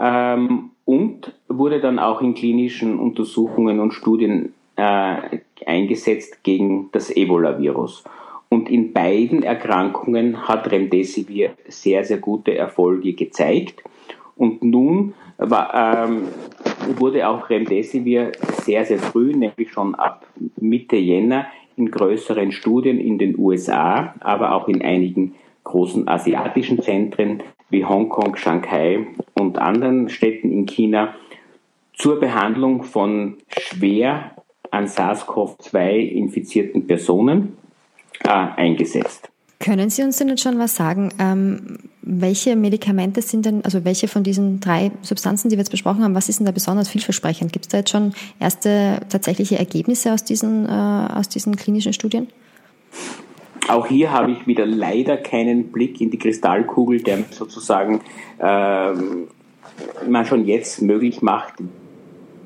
ähm, 0.00 0.70
und 0.84 1.34
wurde 1.48 1.80
dann 1.80 1.98
auch 1.98 2.20
in 2.20 2.34
klinischen 2.34 2.98
Untersuchungen 2.98 3.80
und 3.80 3.92
Studien 3.92 4.54
äh, 4.76 5.38
eingesetzt 5.66 6.42
gegen 6.42 6.90
das 6.92 7.10
Ebola-Virus. 7.10 8.04
Und 8.48 8.70
in 8.70 8.92
beiden 8.92 9.42
Erkrankungen 9.42 10.48
hat 10.48 10.70
Remdesivir 10.70 11.50
sehr, 11.68 12.04
sehr 12.04 12.18
gute 12.18 12.56
Erfolge 12.56 13.12
gezeigt. 13.12 13.82
Und 14.36 14.62
nun 14.62 15.14
war, 15.38 16.06
ähm, 16.08 16.28
wurde 16.98 17.26
auch 17.28 17.48
Remdesivir 17.48 18.32
sehr, 18.62 18.84
sehr 18.84 18.98
früh, 18.98 19.32
nämlich 19.34 19.70
schon 19.70 19.94
ab 19.94 20.26
Mitte 20.56 20.96
Jänner, 20.96 21.46
in 21.76 21.90
größeren 21.90 22.50
Studien 22.50 22.98
in 22.98 23.18
den 23.18 23.38
USA, 23.38 24.14
aber 24.20 24.52
auch 24.52 24.68
in 24.68 24.82
einigen 24.82 25.36
großen 25.62 26.08
asiatischen 26.08 26.82
Zentren 26.82 27.42
wie 27.70 27.84
Hongkong, 27.84 28.36
Shanghai 28.36 29.06
und 29.38 29.58
anderen 29.58 30.08
Städten 30.08 30.50
in 30.50 30.66
China 30.66 31.14
zur 31.94 32.18
Behandlung 32.18 32.82
von 32.82 33.36
schwer 33.48 34.32
an 34.70 34.86
SARS-CoV-2 34.86 35.98
infizierten 35.98 36.86
Personen 36.86 37.56
äh, 38.24 38.28
eingesetzt. 38.28 39.30
Können 39.60 39.90
Sie 39.90 40.02
uns 40.02 40.16
denn 40.18 40.28
jetzt 40.28 40.42
schon 40.42 40.58
was 40.58 40.76
sagen? 40.76 41.12
Ähm, 41.18 41.78
welche 42.02 42.54
Medikamente 42.54 43.22
sind 43.22 43.44
denn, 43.44 43.64
also 43.64 43.84
welche 43.84 44.06
von 44.06 44.22
diesen 44.22 44.60
drei 44.60 44.92
Substanzen, 45.02 45.48
die 45.48 45.56
wir 45.56 45.60
jetzt 45.60 45.70
besprochen 45.70 46.04
haben, 46.04 46.14
was 46.14 46.28
ist 46.28 46.38
denn 46.38 46.46
da 46.46 46.52
besonders 46.52 46.88
vielversprechend? 46.88 47.52
Gibt 47.52 47.66
es 47.66 47.68
da 47.68 47.78
jetzt 47.78 47.90
schon 47.90 48.14
erste 48.38 49.00
tatsächliche 49.08 49.58
Ergebnisse 49.58 50.12
aus 50.12 50.22
diesen, 50.22 50.66
äh, 50.66 50.68
aus 50.70 51.28
diesen 51.28 51.56
klinischen 51.56 51.92
Studien? 51.92 52.28
Auch 53.68 53.86
hier 53.86 54.12
habe 54.12 54.30
ich 54.30 54.46
wieder 54.46 54.64
leider 54.64 55.16
keinen 55.16 55.72
Blick 55.72 56.00
in 56.00 56.10
die 56.10 56.18
Kristallkugel, 56.18 57.02
der 57.02 57.24
sozusagen 57.30 58.00
ähm, 58.40 59.26
man 60.08 60.24
schon 60.24 60.46
jetzt 60.46 60.80
möglich 60.82 61.20
macht, 61.20 61.54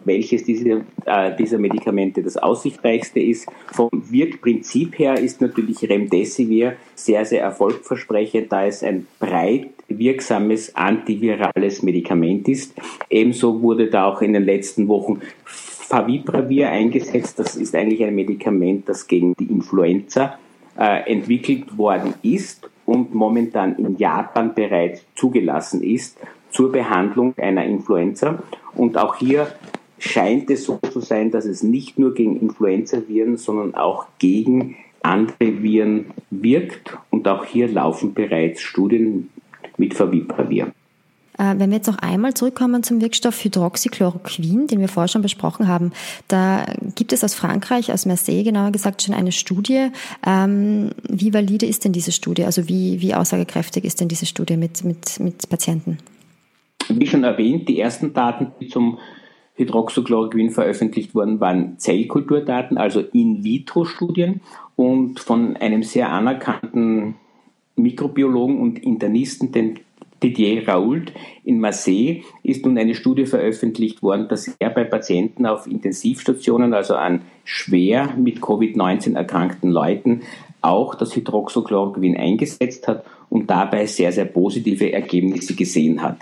welches 0.04 0.44
diese, 0.44 0.84
äh, 1.04 1.36
dieser 1.36 1.58
Medikamente 1.58 2.22
das 2.22 2.36
aussichtsreichste 2.36 3.20
ist. 3.20 3.48
Vom 3.72 3.90
Wirkprinzip 3.92 4.98
her 4.98 5.18
ist 5.18 5.40
natürlich 5.40 5.88
Remdesivir 5.88 6.74
sehr, 6.94 7.24
sehr 7.24 7.42
erfolgversprechend, 7.42 8.52
da 8.52 8.66
es 8.66 8.82
ein 8.82 9.06
breit 9.18 9.70
wirksames 9.88 10.74
antivirales 10.74 11.82
Medikament 11.82 12.48
ist. 12.48 12.74
Ebenso 13.10 13.60
wurde 13.62 13.88
da 13.88 14.06
auch 14.06 14.22
in 14.22 14.32
den 14.32 14.44
letzten 14.44 14.88
Wochen 14.88 15.20
Favipravir 15.44 16.70
eingesetzt. 16.70 17.38
Das 17.38 17.56
ist 17.56 17.74
eigentlich 17.74 18.02
ein 18.02 18.14
Medikament, 18.14 18.88
das 18.88 19.06
gegen 19.06 19.34
die 19.34 19.44
Influenza 19.44 20.38
äh, 20.78 21.10
entwickelt 21.10 21.76
worden 21.76 22.14
ist 22.22 22.70
und 22.86 23.14
momentan 23.14 23.76
in 23.76 23.96
Japan 23.96 24.54
bereits 24.54 25.04
zugelassen 25.14 25.82
ist 25.82 26.18
zur 26.50 26.72
Behandlung 26.72 27.34
einer 27.36 27.64
Influenza. 27.64 28.42
Und 28.74 28.96
auch 28.96 29.16
hier 29.16 29.48
scheint 30.02 30.50
es 30.50 30.64
so 30.64 30.78
zu 30.90 31.00
sein, 31.00 31.30
dass 31.30 31.44
es 31.44 31.62
nicht 31.62 31.98
nur 31.98 32.14
gegen 32.14 32.40
Influenza-Viren, 32.40 33.36
sondern 33.36 33.74
auch 33.74 34.06
gegen 34.18 34.76
andere 35.02 35.62
Viren 35.62 36.06
wirkt. 36.30 36.96
Und 37.10 37.28
auch 37.28 37.44
hier 37.44 37.68
laufen 37.68 38.12
bereits 38.12 38.60
Studien 38.60 39.30
mit 39.76 39.94
Favipiravir. 39.94 40.72
Äh, 41.38 41.54
wenn 41.56 41.70
wir 41.70 41.76
jetzt 41.76 41.86
noch 41.86 41.98
einmal 41.98 42.34
zurückkommen 42.34 42.82
zum 42.82 43.00
Wirkstoff 43.00 43.42
Hydroxychloroquin, 43.44 44.66
den 44.66 44.80
wir 44.80 44.88
vorher 44.88 45.08
schon 45.08 45.22
besprochen 45.22 45.68
haben, 45.68 45.92
da 46.28 46.66
gibt 46.94 47.12
es 47.12 47.24
aus 47.24 47.34
Frankreich, 47.34 47.92
aus 47.92 48.04
Marseille 48.04 48.42
genauer 48.42 48.72
gesagt, 48.72 49.02
schon 49.02 49.14
eine 49.14 49.32
Studie. 49.32 49.88
Ähm, 50.26 50.90
wie 51.08 51.32
valide 51.32 51.66
ist 51.66 51.84
denn 51.84 51.92
diese 51.92 52.12
Studie? 52.12 52.44
Also 52.44 52.68
wie, 52.68 53.00
wie 53.00 53.14
aussagekräftig 53.14 53.84
ist 53.84 54.00
denn 54.00 54.08
diese 54.08 54.26
Studie 54.26 54.56
mit, 54.56 54.84
mit, 54.84 55.20
mit 55.20 55.48
Patienten? 55.48 55.98
Wie 56.88 57.06
schon 57.06 57.24
erwähnt, 57.24 57.68
die 57.68 57.78
ersten 57.80 58.12
Daten, 58.12 58.52
die 58.60 58.68
zum 58.68 58.98
Hydroxychloroquin 59.54 60.50
veröffentlicht 60.50 61.14
wurden, 61.14 61.40
waren 61.40 61.78
Zellkulturdaten, 61.78 62.78
also 62.78 63.00
In-vitro-Studien 63.00 64.40
und 64.76 65.20
von 65.20 65.56
einem 65.56 65.82
sehr 65.82 66.10
anerkannten 66.10 67.16
Mikrobiologen 67.76 68.60
und 68.60 68.82
Internisten, 68.82 69.52
den 69.52 69.80
Didier 70.22 70.68
Raoult 70.68 71.12
in 71.44 71.58
Marseille 71.58 72.22
ist 72.42 72.64
nun 72.64 72.78
eine 72.78 72.94
Studie 72.94 73.26
veröffentlicht 73.26 74.02
worden, 74.02 74.28
dass 74.28 74.54
er 74.58 74.70
bei 74.70 74.84
Patienten 74.84 75.46
auf 75.46 75.66
Intensivstationen, 75.66 76.74
also 76.74 76.94
an 76.94 77.22
schwer 77.44 78.14
mit 78.16 78.38
Covid-19 78.38 79.16
erkrankten 79.16 79.70
Leuten, 79.70 80.22
auch 80.60 80.94
das 80.94 81.16
Hydroxychloroquin 81.16 82.16
eingesetzt 82.16 82.86
hat 82.86 83.04
und 83.30 83.50
dabei 83.50 83.86
sehr, 83.86 84.12
sehr 84.12 84.26
positive 84.26 84.92
Ergebnisse 84.92 85.54
gesehen 85.54 86.02
hat. 86.02 86.18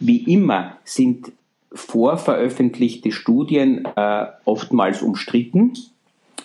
Wie 0.00 0.32
immer 0.32 0.78
sind 0.84 1.30
vorveröffentlichte 1.74 3.12
Studien 3.12 3.86
äh, 3.96 4.26
oftmals 4.44 5.02
umstritten. 5.02 5.72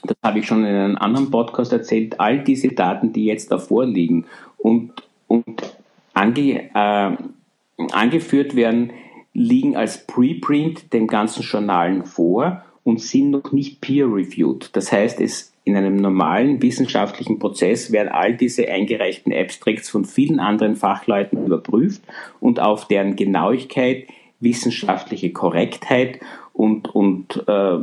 Das 0.04 0.18
habe 0.24 0.40
ich 0.40 0.48
schon 0.48 0.66
in 0.66 0.76
einem 0.76 0.98
anderen 0.98 1.32
Podcast 1.32 1.74
erzählt. 1.74 2.20
All 2.20 2.44
diese 2.44 2.70
Daten, 2.70 3.14
die 3.14 3.26
jetzt 3.26 3.52
da 3.52 3.58
vorliegen 3.58 4.26
und, 4.58 4.94
und 5.28 5.78
ange, 6.14 6.70
äh, 6.74 7.18
angeführt 7.92 8.56
werden, 8.56 8.92
liegen 9.34 9.76
als 9.76 10.08
Preprint 10.08 10.94
den 10.94 11.08
ganzen 11.08 11.44
Journalen 11.44 12.06
vor 12.06 12.64
und 12.84 13.02
sind 13.02 13.32
noch 13.32 13.52
nicht 13.52 13.82
peer-reviewed. 13.82 14.76
Das 14.76 14.92
heißt, 14.92 15.20
es 15.20 15.54
in 15.68 15.76
einem 15.76 15.98
normalen 15.98 16.62
wissenschaftlichen 16.62 17.40
Prozess 17.40 17.92
werden 17.92 18.08
all 18.08 18.34
diese 18.34 18.70
eingereichten 18.70 19.34
Abstracts 19.34 19.90
von 19.90 20.06
vielen 20.06 20.40
anderen 20.40 20.78
Fachleuten 20.78 21.46
überprüft 21.46 22.02
und 22.40 22.62
auf 22.62 22.88
deren 22.88 23.18
Genauigkeit, 23.18 24.08
wissenschaftliche 24.40 25.32
Korrektheit 25.32 26.20
und, 26.54 26.94
und 26.94 27.44
äh, 27.48 27.80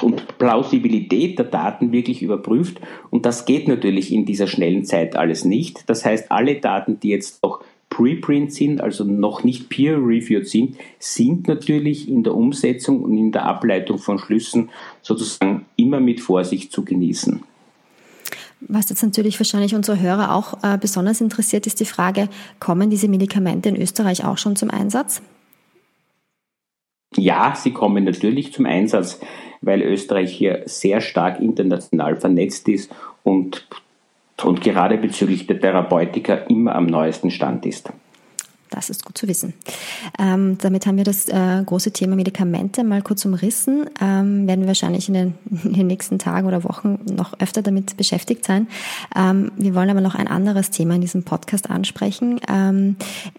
und 0.00 0.38
Plausibilität 0.38 1.38
der 1.38 1.46
Daten 1.46 1.92
wirklich 1.92 2.22
überprüft. 2.22 2.80
Und 3.10 3.24
das 3.24 3.44
geht 3.44 3.68
natürlich 3.68 4.12
in 4.12 4.24
dieser 4.24 4.48
schnellen 4.48 4.84
Zeit 4.84 5.14
alles 5.16 5.44
nicht. 5.44 5.88
Das 5.88 6.04
heißt, 6.04 6.32
alle 6.32 6.56
Daten, 6.56 6.98
die 6.98 7.10
jetzt 7.10 7.42
noch 7.42 7.62
Preprint 7.88 8.52
sind, 8.52 8.80
also 8.80 9.04
noch 9.04 9.44
nicht 9.44 9.68
peer-reviewed 9.68 10.48
sind, 10.48 10.76
sind 10.98 11.46
natürlich 11.46 12.08
in 12.08 12.22
der 12.24 12.34
Umsetzung 12.34 13.02
und 13.02 13.16
in 13.16 13.32
der 13.32 13.44
Ableitung 13.44 13.98
von 13.98 14.18
Schlüssen 14.18 14.70
sozusagen 15.02 15.66
immer 15.76 16.00
mit 16.00 16.20
Vorsicht 16.20 16.72
zu 16.72 16.84
genießen. 16.84 17.42
Was 18.68 18.88
jetzt 18.90 19.02
natürlich 19.02 19.38
wahrscheinlich 19.38 19.74
unsere 19.74 20.00
Hörer 20.00 20.34
auch 20.34 20.62
äh, 20.62 20.78
besonders 20.78 21.20
interessiert, 21.20 21.66
ist 21.66 21.80
die 21.80 21.84
Frage, 21.84 22.28
kommen 22.60 22.90
diese 22.90 23.08
Medikamente 23.08 23.68
in 23.68 23.76
Österreich 23.76 24.24
auch 24.24 24.38
schon 24.38 24.56
zum 24.56 24.70
Einsatz? 24.70 25.22
Ja, 27.16 27.54
sie 27.54 27.72
kommen 27.72 28.04
natürlich 28.04 28.52
zum 28.52 28.66
Einsatz, 28.66 29.20
weil 29.60 29.82
Österreich 29.82 30.32
hier 30.32 30.62
sehr 30.66 31.00
stark 31.00 31.40
international 31.40 32.16
vernetzt 32.16 32.68
ist 32.68 32.90
und, 33.22 33.66
und 34.42 34.60
gerade 34.62 34.96
bezüglich 34.96 35.46
der 35.46 35.60
Therapeutika 35.60 36.34
immer 36.34 36.74
am 36.74 36.86
neuesten 36.86 37.30
Stand 37.30 37.66
ist. 37.66 37.92
Das 38.72 38.88
ist 38.88 39.04
gut 39.04 39.18
zu 39.18 39.28
wissen. 39.28 39.52
Ähm, 40.18 40.56
damit 40.58 40.86
haben 40.86 40.96
wir 40.96 41.04
das 41.04 41.28
äh, 41.28 41.62
große 41.64 41.92
Thema 41.92 42.16
Medikamente 42.16 42.84
mal 42.84 43.02
kurz 43.02 43.22
umrissen. 43.26 43.84
Ähm, 44.00 44.46
werden 44.46 44.62
wir 44.62 44.68
wahrscheinlich 44.68 45.08
in 45.08 45.14
den, 45.14 45.34
in 45.64 45.74
den, 45.74 45.86
nächsten 45.86 46.18
Tagen 46.18 46.46
oder 46.48 46.64
Wochen 46.64 46.98
noch 47.04 47.38
öfter 47.38 47.60
damit 47.60 47.98
beschäftigt 47.98 48.46
sein. 48.46 48.66
Ähm, 49.14 49.52
wir 49.56 49.74
wollen 49.74 49.90
aber 49.90 50.00
noch 50.00 50.14
ein 50.14 50.26
anderes 50.26 50.70
Thema 50.70 50.94
in 50.94 51.02
diesem 51.02 51.22
Podcast 51.22 51.68
ansprechen. 51.68 52.40
Ähm, 52.48 52.96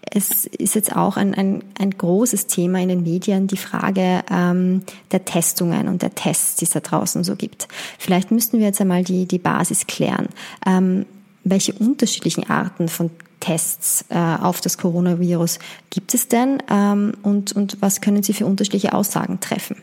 es 0.08 0.46
ist 0.46 0.76
jetzt 0.76 0.94
auch 0.94 1.16
ein, 1.16 1.34
ein, 1.34 1.64
ein 1.80 1.90
großes 1.90 2.46
Thema 2.46 2.80
in 2.80 2.88
den 2.88 3.02
Medien, 3.02 3.48
die 3.48 3.56
Frage 3.56 4.22
ähm, 4.30 4.82
der 5.10 5.24
Testungen 5.24 5.88
und 5.88 6.02
der 6.02 6.14
Tests, 6.14 6.56
die 6.56 6.66
es 6.66 6.70
da 6.70 6.80
draußen 6.80 7.24
so 7.24 7.34
gibt. 7.34 7.66
Vielleicht 7.98 8.30
müssten 8.30 8.60
wir 8.60 8.66
jetzt 8.66 8.80
einmal 8.80 9.02
die, 9.02 9.26
die 9.26 9.40
Basis 9.40 9.88
klären. 9.88 10.28
Ähm, 10.64 11.06
welche 11.42 11.72
unterschiedlichen 11.74 12.48
Arten 12.48 12.88
von 12.88 13.10
Tests 13.44 14.06
äh, 14.08 14.16
auf 14.16 14.62
das 14.62 14.78
Coronavirus 14.78 15.58
gibt 15.90 16.14
es 16.14 16.28
denn 16.28 16.62
ähm, 16.70 17.12
und, 17.22 17.52
und 17.52 17.76
was 17.80 18.00
können 18.00 18.22
Sie 18.22 18.32
für 18.32 18.46
unterschiedliche 18.46 18.94
Aussagen 18.94 19.38
treffen? 19.38 19.76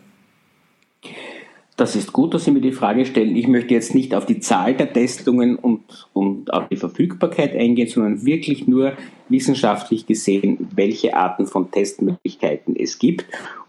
Das 1.78 1.95
ist 1.95 2.12
gut, 2.12 2.34
dass 2.34 2.45
Sie 2.45 2.52
mir 2.52 2.62
die 2.62 2.71
Frage 2.71 3.06
stellen. 3.06 3.36
Ich 3.36 3.47
möchte 3.47 3.76
jetzt 3.76 3.93
nicht 3.93 4.15
auf 4.15 4.26
die 4.26 4.39
Zahl 4.39 4.74
der 4.74 4.91
Testungen 4.91 5.58
und, 5.58 6.08
und 6.12 6.52
auf 6.52 6.69
die 6.69 6.76
Verfügbarkeit 6.76 7.56
eingehen, 7.56 7.88
sondern 7.88 8.26
wirklich 8.26 8.67
nur 8.67 8.93
wissenschaftlich 9.30 10.08
gesehen, 10.08 10.67
welche 10.74 11.15
Arten 11.15 11.45
von 11.45 11.69
Testmöglichkeiten 11.69 12.76
es 12.76 12.97
gibt 12.97 13.26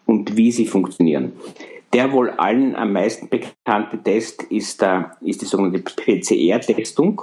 und 0.07 0.39
wie 0.39 0.53
sie 0.53 0.67
funktionieren. 0.67 1.33
Der 1.93 2.13
wohl 2.13 2.31
allen 2.31 2.75
am 2.77 2.95
meisten 2.95 3.29
bekannte 3.29 4.03
Test 4.03 4.43
ist, 4.45 4.81
der, 4.81 5.17
ist 5.21 5.43
die 5.43 5.47
sogenannte 5.47 5.81
PCR-Testung 5.81 7.23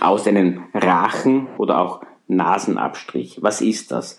aus 0.00 0.26
einem 0.26 0.64
Rachen- 0.74 1.48
oder 1.58 1.80
auch 1.80 2.02
Nasenabstrich. 2.28 3.42
Was 3.42 3.60
ist 3.60 3.92
das? 3.92 4.16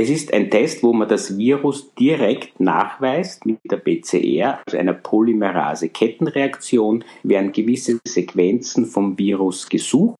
Es 0.00 0.10
ist 0.10 0.32
ein 0.32 0.48
Test, 0.50 0.82
wo 0.82 0.92
man 0.92 1.08
das 1.08 1.38
Virus 1.38 1.94
direkt 1.94 2.58
nachweist 2.60 3.46
mit 3.46 3.58
der 3.64 3.78
PCR, 3.78 4.60
also 4.64 4.78
einer 4.78 4.92
Polymerase-Kettenreaktion, 4.92 7.04
werden 7.24 7.52
gewisse 7.52 7.98
Sequenzen 8.06 8.86
vom 8.86 9.18
Virus 9.18 9.68
gesucht 9.68 10.17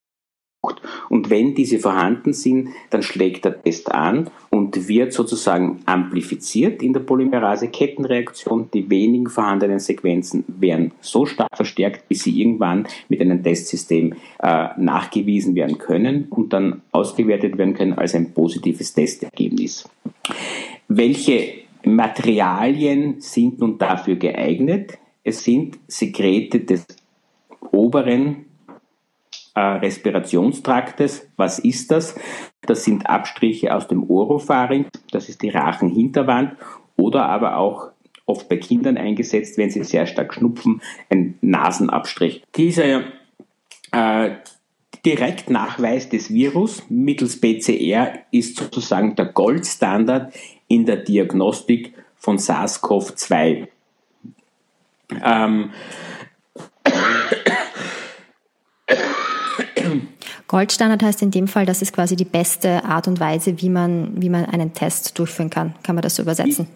und 1.08 1.30
wenn 1.30 1.54
diese 1.54 1.78
vorhanden 1.78 2.32
sind, 2.32 2.70
dann 2.90 3.02
schlägt 3.02 3.44
der 3.44 3.62
Test 3.62 3.92
an 3.92 4.30
und 4.50 4.88
wird 4.88 5.12
sozusagen 5.12 5.80
amplifiziert 5.86 6.82
in 6.82 6.92
der 6.92 7.00
Polymerase-Kettenreaktion. 7.00 8.70
Die 8.72 8.88
wenigen 8.90 9.28
vorhandenen 9.28 9.78
Sequenzen 9.78 10.44
werden 10.46 10.92
so 11.00 11.26
stark 11.26 11.56
verstärkt, 11.56 12.08
bis 12.08 12.24
sie 12.24 12.40
irgendwann 12.40 12.86
mit 13.08 13.20
einem 13.20 13.42
Testsystem 13.42 14.14
äh, 14.40 14.68
nachgewiesen 14.76 15.54
werden 15.54 15.78
können 15.78 16.26
und 16.30 16.52
dann 16.52 16.82
ausgewertet 16.92 17.58
werden 17.58 17.74
können 17.74 17.94
als 17.94 18.14
ein 18.14 18.32
positives 18.32 18.94
Testergebnis. 18.94 19.88
Welche 20.88 21.52
Materialien 21.84 23.20
sind 23.20 23.58
nun 23.60 23.78
dafür 23.78 24.16
geeignet? 24.16 24.98
Es 25.22 25.44
sind 25.44 25.78
Sekrete 25.86 26.60
des 26.60 26.86
oberen 27.70 28.46
äh, 29.54 29.60
Respirationstraktes. 29.60 31.28
Was 31.36 31.58
ist 31.58 31.90
das? 31.90 32.14
Das 32.62 32.84
sind 32.84 33.08
Abstriche 33.08 33.74
aus 33.74 33.88
dem 33.88 34.08
Oropharynx, 34.08 34.90
das 35.10 35.28
ist 35.28 35.42
die 35.42 35.50
Rachenhinterwand 35.50 36.56
oder 36.96 37.26
aber 37.26 37.56
auch 37.56 37.90
oft 38.26 38.48
bei 38.48 38.58
Kindern 38.58 38.98
eingesetzt, 38.98 39.56
wenn 39.56 39.70
sie 39.70 39.82
sehr 39.84 40.06
stark 40.06 40.34
schnupfen, 40.34 40.82
ein 41.08 41.38
Nasenabstrich. 41.40 42.42
Dieser 42.56 43.04
äh, 43.92 44.30
Direktnachweis 45.04 46.08
des 46.08 46.30
Virus 46.30 46.82
mittels 46.90 47.40
PCR 47.40 48.18
ist 48.30 48.56
sozusagen 48.56 49.16
der 49.16 49.26
Goldstandard 49.26 50.34
in 50.66 50.84
der 50.84 50.96
Diagnostik 50.96 51.94
von 52.16 52.36
SARS-CoV-2. 52.38 53.68
Ähm, 55.24 55.70
Goldstandard 60.48 61.02
heißt 61.02 61.22
in 61.22 61.30
dem 61.30 61.46
Fall, 61.46 61.66
das 61.66 61.82
ist 61.82 61.92
quasi 61.92 62.16
die 62.16 62.24
beste 62.24 62.84
Art 62.84 63.06
und 63.06 63.20
Weise, 63.20 63.60
wie 63.60 63.68
man, 63.68 64.20
wie 64.20 64.30
man 64.30 64.46
einen 64.46 64.72
Test 64.72 65.18
durchführen 65.18 65.50
kann. 65.50 65.74
Kann 65.82 65.94
man 65.94 66.02
das 66.02 66.16
so 66.16 66.22
übersetzen? 66.22 66.66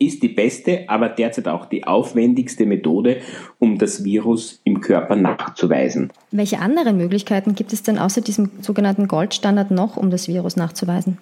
Ist, 0.00 0.22
die 0.24 0.28
beste, 0.28 0.84
aber 0.88 1.08
derzeit 1.08 1.46
auch 1.46 1.66
die 1.66 1.86
aufwendigste 1.86 2.66
Methode, 2.66 3.20
um 3.60 3.78
das 3.78 4.02
Virus 4.04 4.60
im 4.64 4.80
Körper 4.80 5.14
nachzuweisen. 5.14 6.12
Welche 6.32 6.58
anderen 6.58 6.96
Möglichkeiten 6.96 7.54
gibt 7.54 7.72
es 7.72 7.84
denn 7.84 7.98
außer 7.98 8.20
diesem 8.20 8.50
sogenannten 8.60 9.06
Goldstandard 9.06 9.70
noch, 9.70 9.96
um 9.96 10.10
das 10.10 10.26
Virus 10.26 10.56
nachzuweisen? 10.56 11.18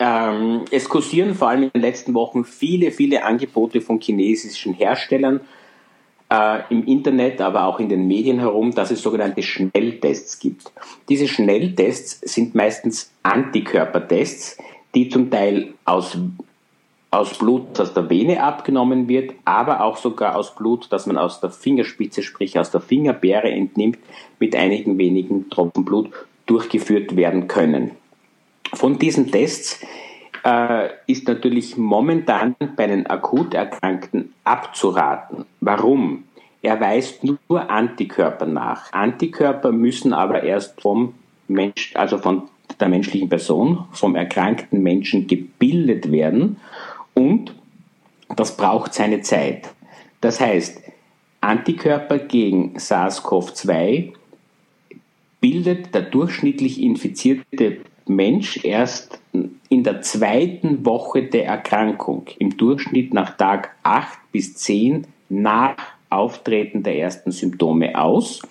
Ähm, 0.00 0.64
es 0.72 0.88
kursieren 0.88 1.36
vor 1.36 1.48
allem 1.48 1.62
in 1.62 1.70
den 1.70 1.82
letzten 1.82 2.12
Wochen 2.14 2.44
viele, 2.44 2.90
viele 2.90 3.24
Angebote 3.24 3.80
von 3.80 4.00
chinesischen 4.00 4.74
Herstellern 4.74 5.40
äh, 6.30 6.60
im 6.70 6.84
Internet, 6.86 7.40
aber 7.40 7.64
auch 7.64 7.80
in 7.80 7.88
den 7.88 8.06
Medien 8.06 8.38
herum, 8.38 8.74
dass 8.74 8.90
es 8.90 9.02
sogenannte 9.02 9.42
Schnelltests 9.42 10.38
gibt. 10.38 10.72
Diese 11.08 11.28
Schnelltests 11.28 12.20
sind 12.20 12.54
meistens 12.54 13.12
Antikörpertests, 13.22 14.58
die 14.94 15.08
zum 15.08 15.30
Teil 15.30 15.74
aus, 15.84 16.16
aus 17.10 17.38
Blut 17.38 17.78
aus 17.78 17.94
der 17.94 18.08
Vene 18.08 18.42
abgenommen 18.42 19.08
wird, 19.08 19.34
aber 19.44 19.82
auch 19.82 19.96
sogar 19.96 20.36
aus 20.36 20.54
Blut, 20.54 20.86
das 20.90 21.06
man 21.06 21.18
aus 21.18 21.40
der 21.40 21.50
Fingerspitze, 21.50 22.22
sprich 22.22 22.58
aus 22.58 22.70
der 22.70 22.80
Fingerbeere 22.80 23.50
entnimmt, 23.50 23.98
mit 24.38 24.54
einigen 24.56 24.98
wenigen 24.98 25.50
Tropfen 25.50 25.84
Blut 25.84 26.10
durchgeführt 26.46 27.16
werden 27.16 27.48
können. 27.48 27.92
Von 28.72 28.98
diesen 28.98 29.30
Tests 29.30 29.80
äh, 30.44 30.88
ist 31.06 31.28
natürlich 31.28 31.76
momentan 31.76 32.56
bei 32.76 32.86
den 32.86 33.06
akut 33.06 33.54
Erkrankten 33.54 34.34
abzuraten. 34.44 35.44
Warum? 35.60 36.24
Er 36.62 36.80
weist 36.80 37.22
nur 37.24 37.70
Antikörper 37.70 38.46
nach. 38.46 38.92
Antikörper 38.92 39.70
müssen 39.70 40.12
aber 40.14 40.42
erst 40.42 40.80
vom 40.80 41.14
Mensch, 41.46 41.94
also 41.94 42.18
von 42.18 42.44
der 42.80 42.88
menschlichen 42.88 43.28
Person, 43.28 43.84
vom 43.92 44.16
erkrankten 44.16 44.82
Menschen 44.82 45.26
gebildet 45.26 46.10
werden 46.10 46.56
und 47.12 47.54
das 48.34 48.56
braucht 48.56 48.94
seine 48.94 49.20
Zeit. 49.20 49.68
Das 50.20 50.40
heißt, 50.40 50.82
Antikörper 51.40 52.18
gegen 52.18 52.76
SARS-CoV-2 52.76 54.14
bildet 55.40 55.94
der 55.94 56.02
durchschnittlich 56.02 56.80
infizierte 56.80 57.80
Mensch 58.06 58.64
erst 58.64 59.18
in 59.68 59.82
der 59.82 60.02
zweiten 60.02 60.84
Woche 60.84 61.22
der 61.22 61.46
Erkrankung, 61.46 62.26
im 62.38 62.56
Durchschnitt 62.56 63.14
nach 63.14 63.36
Tag 63.36 63.74
8 63.82 64.18
bis 64.32 64.54
10 64.54 65.06
nach 65.28 65.76
Auftreten 66.10 66.82
der 66.82 66.98
ersten 66.98 67.32
Symptome 67.32 67.98
aus. 67.98 68.42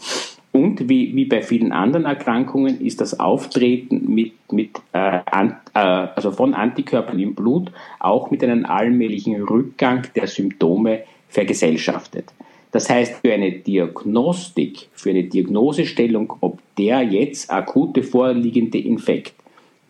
Und 0.52 0.88
wie, 0.88 1.16
wie 1.16 1.26
bei 1.26 1.42
vielen 1.42 1.72
anderen 1.72 2.06
Erkrankungen 2.06 2.80
ist 2.80 3.02
das 3.02 3.20
Auftreten 3.20 4.14
mit, 4.14 4.34
mit, 4.52 4.70
äh, 4.92 5.20
an, 5.26 5.58
äh, 5.74 5.80
also 5.80 6.32
von 6.32 6.54
Antikörpern 6.54 7.18
im 7.18 7.34
Blut 7.34 7.72
auch 8.00 8.30
mit 8.30 8.44
einem 8.44 8.66
allmählichen 8.66 9.42
Rückgang 9.42 10.04
der 10.16 10.28
Symptome 10.28 11.04
vergesellschaftet. 11.30 12.26
Das 12.72 12.90
heißt, 12.90 13.22
für 13.22 13.34
eine 13.34 13.52
Diagnostik, 13.52 14.90
für 14.94 15.12
eine 15.12 15.24
Diagnosestellung, 15.24 16.34
ob 16.42 16.60
der 16.78 17.02
jetzt 17.02 17.52
akute 17.52 18.04
vorliegende 18.04 18.80
Infekt 18.80 19.34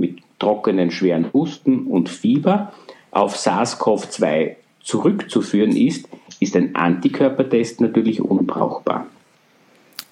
mit 0.03 0.19
trockenen, 0.39 0.91
schweren 0.91 1.31
Husten 1.33 1.87
und 1.87 2.09
Fieber 2.09 2.73
auf 3.11 3.37
SARS-CoV-2 3.37 4.55
zurückzuführen 4.81 5.75
ist, 5.75 6.09
ist 6.41 6.57
ein 6.57 6.75
Antikörpertest 6.75 7.79
natürlich 7.79 8.19
unbrauchbar. 8.21 9.07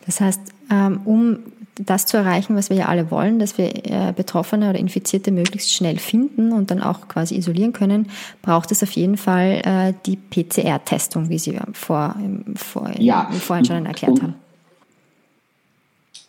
Das 0.06 0.21
heißt, 0.21 0.41
ähm, 0.71 1.01
um 1.04 1.39
das 1.75 2.06
zu 2.06 2.15
erreichen, 2.15 2.56
was 2.56 2.69
wir 2.69 2.77
ja 2.77 2.86
alle 2.86 3.12
wollen, 3.12 3.39
dass 3.39 3.58
wir 3.58 3.86
äh, 3.86 4.13
Betroffene 4.15 4.69
oder 4.69 4.80
Infizierte 4.80 5.32
möglichst 5.32 5.73
schnell 5.73 5.97
finden 5.97 6.54
und 6.54 6.71
dann 6.71 6.82
auch 6.82 7.08
quasi 7.08 7.36
isolieren 7.36 7.73
können, 7.73 8.10
braucht 8.41 8.71
es 8.71 8.84
auf 8.84 8.91
jeden 8.91 9.17
Fall 9.17 9.62
äh, 9.65 9.93
die 10.06 10.15
PCR-Testung, 10.15 11.30
wie 11.30 11.39
Sie 11.39 11.58
vor, 11.73 12.15
vor, 12.56 12.91
ja. 12.97 13.30
vorhin 13.32 13.65
schon 13.65 13.86
erklärt 13.86 14.21
haben. 14.21 14.36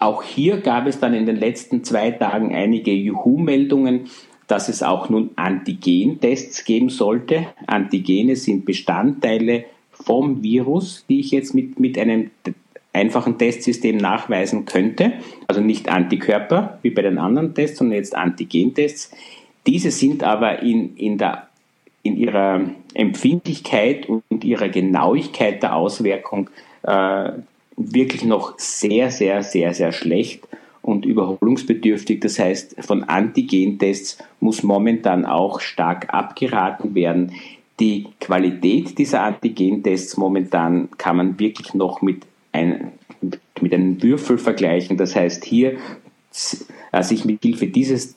Auch 0.02 0.24
hier 0.24 0.56
gab 0.56 0.88
es 0.88 0.98
dann 0.98 1.14
in 1.14 1.26
den 1.26 1.36
letzten 1.36 1.84
zwei 1.84 2.10
Tagen 2.10 2.52
einige 2.52 2.90
Juhu-Meldungen, 2.90 4.06
dass 4.48 4.68
es 4.68 4.82
auch 4.82 5.08
nun 5.08 5.30
Antigen-Tests 5.36 6.64
geben 6.64 6.88
sollte. 6.88 7.46
Antigene 7.68 8.34
sind 8.34 8.64
Bestandteile 8.64 9.64
vom 9.92 10.42
Virus, 10.42 11.04
die 11.08 11.20
ich 11.20 11.30
jetzt 11.30 11.54
mit, 11.54 11.78
mit 11.78 11.96
einem 11.98 12.32
einfachen 12.92 13.38
Testsystem 13.38 13.96
nachweisen 13.96 14.64
könnte. 14.64 15.12
Also 15.46 15.60
nicht 15.60 15.88
Antikörper 15.88 16.80
wie 16.82 16.90
bei 16.90 17.02
den 17.02 17.18
anderen 17.18 17.54
Tests, 17.54 17.78
sondern 17.78 17.98
jetzt 17.98 18.16
Antigen-Tests. 18.16 19.12
Diese 19.68 19.92
sind 19.92 20.24
aber 20.24 20.64
in, 20.64 20.96
in, 20.96 21.16
der, 21.16 21.46
in 22.02 22.16
ihrer 22.16 22.60
Empfindlichkeit 22.94 24.08
und 24.08 24.42
ihrer 24.42 24.68
Genauigkeit 24.68 25.62
der 25.62 25.76
Auswirkung 25.76 26.50
äh, 26.82 27.30
wirklich 27.76 28.24
noch 28.24 28.58
sehr, 28.58 29.10
sehr, 29.10 29.42
sehr, 29.42 29.74
sehr 29.74 29.92
schlecht 29.92 30.46
und 30.82 31.06
überholungsbedürftig. 31.06 32.20
Das 32.20 32.38
heißt, 32.38 32.76
von 32.80 33.04
Antigentests 33.04 34.18
muss 34.40 34.62
momentan 34.62 35.24
auch 35.24 35.60
stark 35.60 36.12
abgeraten 36.12 36.94
werden. 36.94 37.32
Die 37.80 38.08
Qualität 38.20 38.98
dieser 38.98 39.22
Antigentests 39.22 40.16
momentan 40.16 40.88
kann 40.98 41.16
man 41.16 41.38
wirklich 41.38 41.72
noch 41.74 42.02
mit, 42.02 42.26
ein, 42.52 42.92
mit 43.60 43.72
einem 43.72 44.02
Würfel 44.02 44.38
vergleichen. 44.38 44.96
Das 44.96 45.16
heißt, 45.16 45.44
hier 45.44 45.78
äh, 46.92 47.02
sich 47.02 47.24
mit 47.24 47.42
Hilfe 47.42 47.68
dieses 47.68 48.16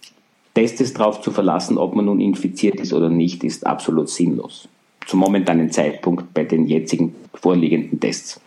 Testes 0.54 0.94
darauf 0.94 1.22
zu 1.22 1.32
verlassen, 1.32 1.78
ob 1.78 1.96
man 1.96 2.06
nun 2.06 2.22
infiziert 2.22 2.80
ist 2.80 2.94
oder 2.94 3.10
nicht, 3.10 3.44
ist 3.44 3.65
absolut 3.65 4.10
sinnlos. 4.10 4.68
Zum 5.06 5.20
momentanen 5.20 5.70
Zeitpunkt 5.70 6.34
bei 6.34 6.46
den 6.46 6.65
jetzigen 6.65 7.13
vorliegenden 7.34 8.00
Tests. 8.00 8.39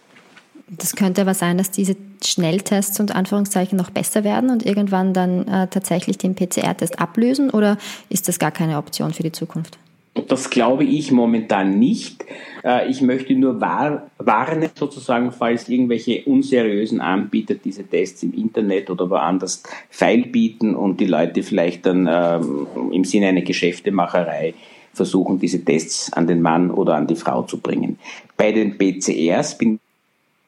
Das 0.70 0.94
könnte 0.96 1.22
aber 1.22 1.34
sein, 1.34 1.56
dass 1.56 1.70
diese 1.70 1.96
Schnelltests 2.22 3.00
und 3.00 3.14
Anführungszeichen 3.14 3.78
noch 3.78 3.90
besser 3.90 4.22
werden 4.24 4.50
und 4.50 4.66
irgendwann 4.66 5.14
dann 5.14 5.46
äh, 5.48 5.66
tatsächlich 5.68 6.18
den 6.18 6.34
PCR-Test 6.34 7.00
ablösen 7.00 7.50
oder 7.50 7.78
ist 8.10 8.28
das 8.28 8.38
gar 8.38 8.50
keine 8.50 8.76
Option 8.76 9.12
für 9.12 9.22
die 9.22 9.32
Zukunft? 9.32 9.78
Das 10.26 10.50
glaube 10.50 10.84
ich 10.84 11.12
momentan 11.12 11.78
nicht. 11.78 12.24
Äh, 12.64 12.90
ich 12.90 13.00
möchte 13.00 13.34
nur 13.34 13.60
war, 13.60 14.10
warnen, 14.18 14.68
sozusagen, 14.74 15.32
falls 15.32 15.68
irgendwelche 15.68 16.24
unseriösen 16.24 17.00
Anbieter 17.00 17.54
diese 17.54 17.84
Tests 17.84 18.22
im 18.22 18.34
Internet 18.34 18.90
oder 18.90 19.08
woanders 19.08 19.62
feilbieten 19.90 20.74
und 20.74 21.00
die 21.00 21.06
Leute 21.06 21.42
vielleicht 21.42 21.86
dann 21.86 22.08
ähm, 22.10 22.66
im 22.92 23.04
Sinne 23.04 23.28
einer 23.28 23.42
Geschäftemacherei 23.42 24.54
versuchen, 24.92 25.38
diese 25.38 25.64
Tests 25.64 26.12
an 26.12 26.26
den 26.26 26.42
Mann 26.42 26.70
oder 26.70 26.96
an 26.96 27.06
die 27.06 27.14
Frau 27.14 27.42
zu 27.42 27.58
bringen. 27.58 27.98
Bei 28.36 28.52
den 28.52 28.76
PCRs 28.76 29.56
bin 29.56 29.78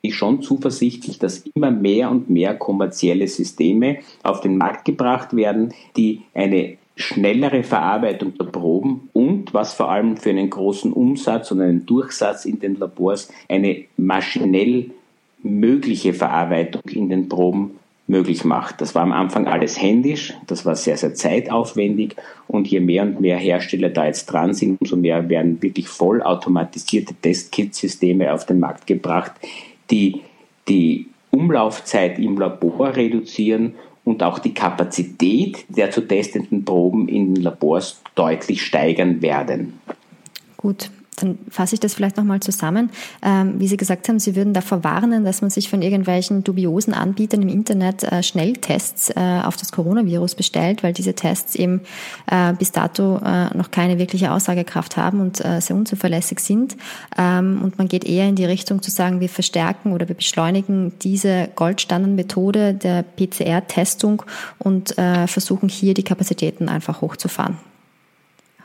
ich 0.02 0.14
schon 0.14 0.42
zuversichtlich, 0.42 1.18
dass 1.18 1.44
immer 1.54 1.70
mehr 1.70 2.10
und 2.10 2.30
mehr 2.30 2.54
kommerzielle 2.54 3.28
Systeme 3.28 3.98
auf 4.22 4.40
den 4.40 4.56
Markt 4.56 4.84
gebracht 4.84 5.34
werden, 5.36 5.74
die 5.96 6.22
eine 6.34 6.78
schnellere 6.96 7.62
Verarbeitung 7.62 8.36
der 8.36 8.44
Proben 8.44 9.08
und, 9.12 9.54
was 9.54 9.74
vor 9.74 9.90
allem 9.90 10.16
für 10.16 10.30
einen 10.30 10.50
großen 10.50 10.92
Umsatz 10.92 11.50
und 11.50 11.60
einen 11.60 11.86
Durchsatz 11.86 12.44
in 12.44 12.60
den 12.60 12.76
Labors, 12.76 13.30
eine 13.48 13.84
maschinell 13.96 14.90
mögliche 15.42 16.12
Verarbeitung 16.12 16.82
in 16.90 17.08
den 17.08 17.28
Proben 17.28 17.78
möglich 18.06 18.44
macht. 18.44 18.80
Das 18.80 18.94
war 18.94 19.02
am 19.02 19.12
Anfang 19.12 19.46
alles 19.46 19.80
händisch, 19.80 20.34
das 20.46 20.66
war 20.66 20.74
sehr, 20.74 20.96
sehr 20.96 21.14
zeitaufwendig 21.14 22.16
und 22.48 22.68
je 22.68 22.80
mehr 22.80 23.04
und 23.04 23.20
mehr 23.20 23.38
Hersteller 23.38 23.88
da 23.88 24.06
jetzt 24.06 24.26
dran 24.26 24.52
sind, 24.52 24.80
umso 24.80 24.96
mehr 24.96 25.28
werden 25.28 25.62
wirklich 25.62 25.88
vollautomatisierte 25.88 27.14
Testkit-Systeme 27.14 28.34
auf 28.34 28.44
den 28.44 28.58
Markt 28.58 28.86
gebracht, 28.86 29.32
die 29.90 30.22
die 30.68 31.06
Umlaufzeit 31.30 32.18
im 32.18 32.38
Labor 32.38 32.96
reduzieren 32.96 33.74
und 34.04 34.22
auch 34.22 34.38
die 34.38 34.54
Kapazität 34.54 35.64
der 35.68 35.90
zu 35.90 36.02
testenden 36.02 36.64
Proben 36.64 37.08
in 37.08 37.34
Labors 37.36 38.02
deutlich 38.14 38.64
steigern 38.64 39.22
werden. 39.22 39.80
Gut, 40.56 40.90
dann 41.16 41.38
fasse 41.50 41.74
ich 41.74 41.80
das 41.80 41.94
vielleicht 41.94 42.16
nochmal 42.16 42.40
zusammen. 42.40 42.90
Ähm, 43.22 43.54
wie 43.58 43.68
Sie 43.68 43.76
gesagt 43.76 44.08
haben, 44.08 44.18
Sie 44.18 44.36
würden 44.36 44.54
davor 44.54 44.84
warnen, 44.84 45.24
dass 45.24 45.42
man 45.42 45.50
sich 45.50 45.68
von 45.68 45.82
irgendwelchen 45.82 46.44
dubiosen 46.44 46.94
Anbietern 46.94 47.42
im 47.42 47.48
Internet 47.48 48.04
äh, 48.04 48.22
Schnelltests 48.22 49.10
äh, 49.10 49.40
auf 49.44 49.56
das 49.56 49.72
Coronavirus 49.72 50.34
bestellt, 50.34 50.82
weil 50.82 50.92
diese 50.92 51.14
Tests 51.14 51.54
eben 51.54 51.80
äh, 52.30 52.52
bis 52.54 52.72
dato 52.72 53.18
äh, 53.18 53.56
noch 53.56 53.70
keine 53.70 53.98
wirkliche 53.98 54.32
Aussagekraft 54.32 54.96
haben 54.96 55.20
und 55.20 55.44
äh, 55.44 55.60
sehr 55.60 55.76
unzuverlässig 55.76 56.40
sind. 56.40 56.76
Ähm, 57.18 57.60
und 57.62 57.78
man 57.78 57.88
geht 57.88 58.04
eher 58.04 58.28
in 58.28 58.36
die 58.36 58.44
Richtung 58.44 58.82
zu 58.82 58.90
sagen, 58.90 59.20
wir 59.20 59.28
verstärken 59.28 59.92
oder 59.92 60.08
wir 60.08 60.16
beschleunigen 60.16 60.92
diese 61.02 61.48
Goldstandardmethode 61.54 62.74
der 62.74 63.02
PCR-Testung 63.02 64.22
und 64.58 64.96
äh, 64.98 65.26
versuchen 65.26 65.68
hier 65.68 65.94
die 65.94 66.02
Kapazitäten 66.02 66.68
einfach 66.68 67.00
hochzufahren. 67.00 67.58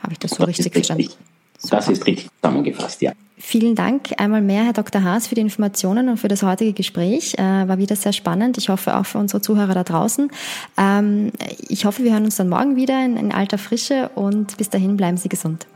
Habe 0.02 0.12
ich 0.12 0.18
das 0.18 0.32
so 0.32 0.38
das 0.38 0.48
richtig 0.48 0.72
verstanden? 0.72 1.10
Super. 1.58 1.76
Das 1.76 1.88
ist 1.88 2.06
richtig 2.06 2.28
zusammengefasst, 2.40 3.02
ja. 3.02 3.12
Vielen 3.38 3.74
Dank 3.74 4.12
einmal 4.16 4.40
mehr, 4.40 4.64
Herr 4.64 4.72
Dr. 4.72 5.02
Haas, 5.02 5.26
für 5.26 5.34
die 5.34 5.42
Informationen 5.42 6.08
und 6.08 6.16
für 6.16 6.28
das 6.28 6.42
heutige 6.42 6.72
Gespräch. 6.72 7.34
Äh, 7.38 7.68
war 7.68 7.76
wieder 7.76 7.94
sehr 7.94 8.14
spannend. 8.14 8.56
Ich 8.56 8.70
hoffe 8.70 8.96
auch 8.96 9.04
für 9.04 9.18
unsere 9.18 9.42
Zuhörer 9.42 9.74
da 9.74 9.84
draußen. 9.84 10.30
Ähm, 10.78 11.32
ich 11.68 11.84
hoffe, 11.84 12.02
wir 12.02 12.12
hören 12.12 12.24
uns 12.24 12.36
dann 12.36 12.48
morgen 12.48 12.76
wieder 12.76 13.04
in, 13.04 13.16
in 13.18 13.32
alter 13.32 13.58
Frische 13.58 14.10
und 14.14 14.56
bis 14.56 14.70
dahin 14.70 14.96
bleiben 14.96 15.18
Sie 15.18 15.28
gesund. 15.28 15.66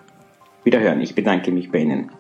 Wiederhören. 0.64 1.00
Ich 1.02 1.14
bedanke 1.14 1.52
mich 1.52 1.70
bei 1.70 1.80
Ihnen. 1.80 2.10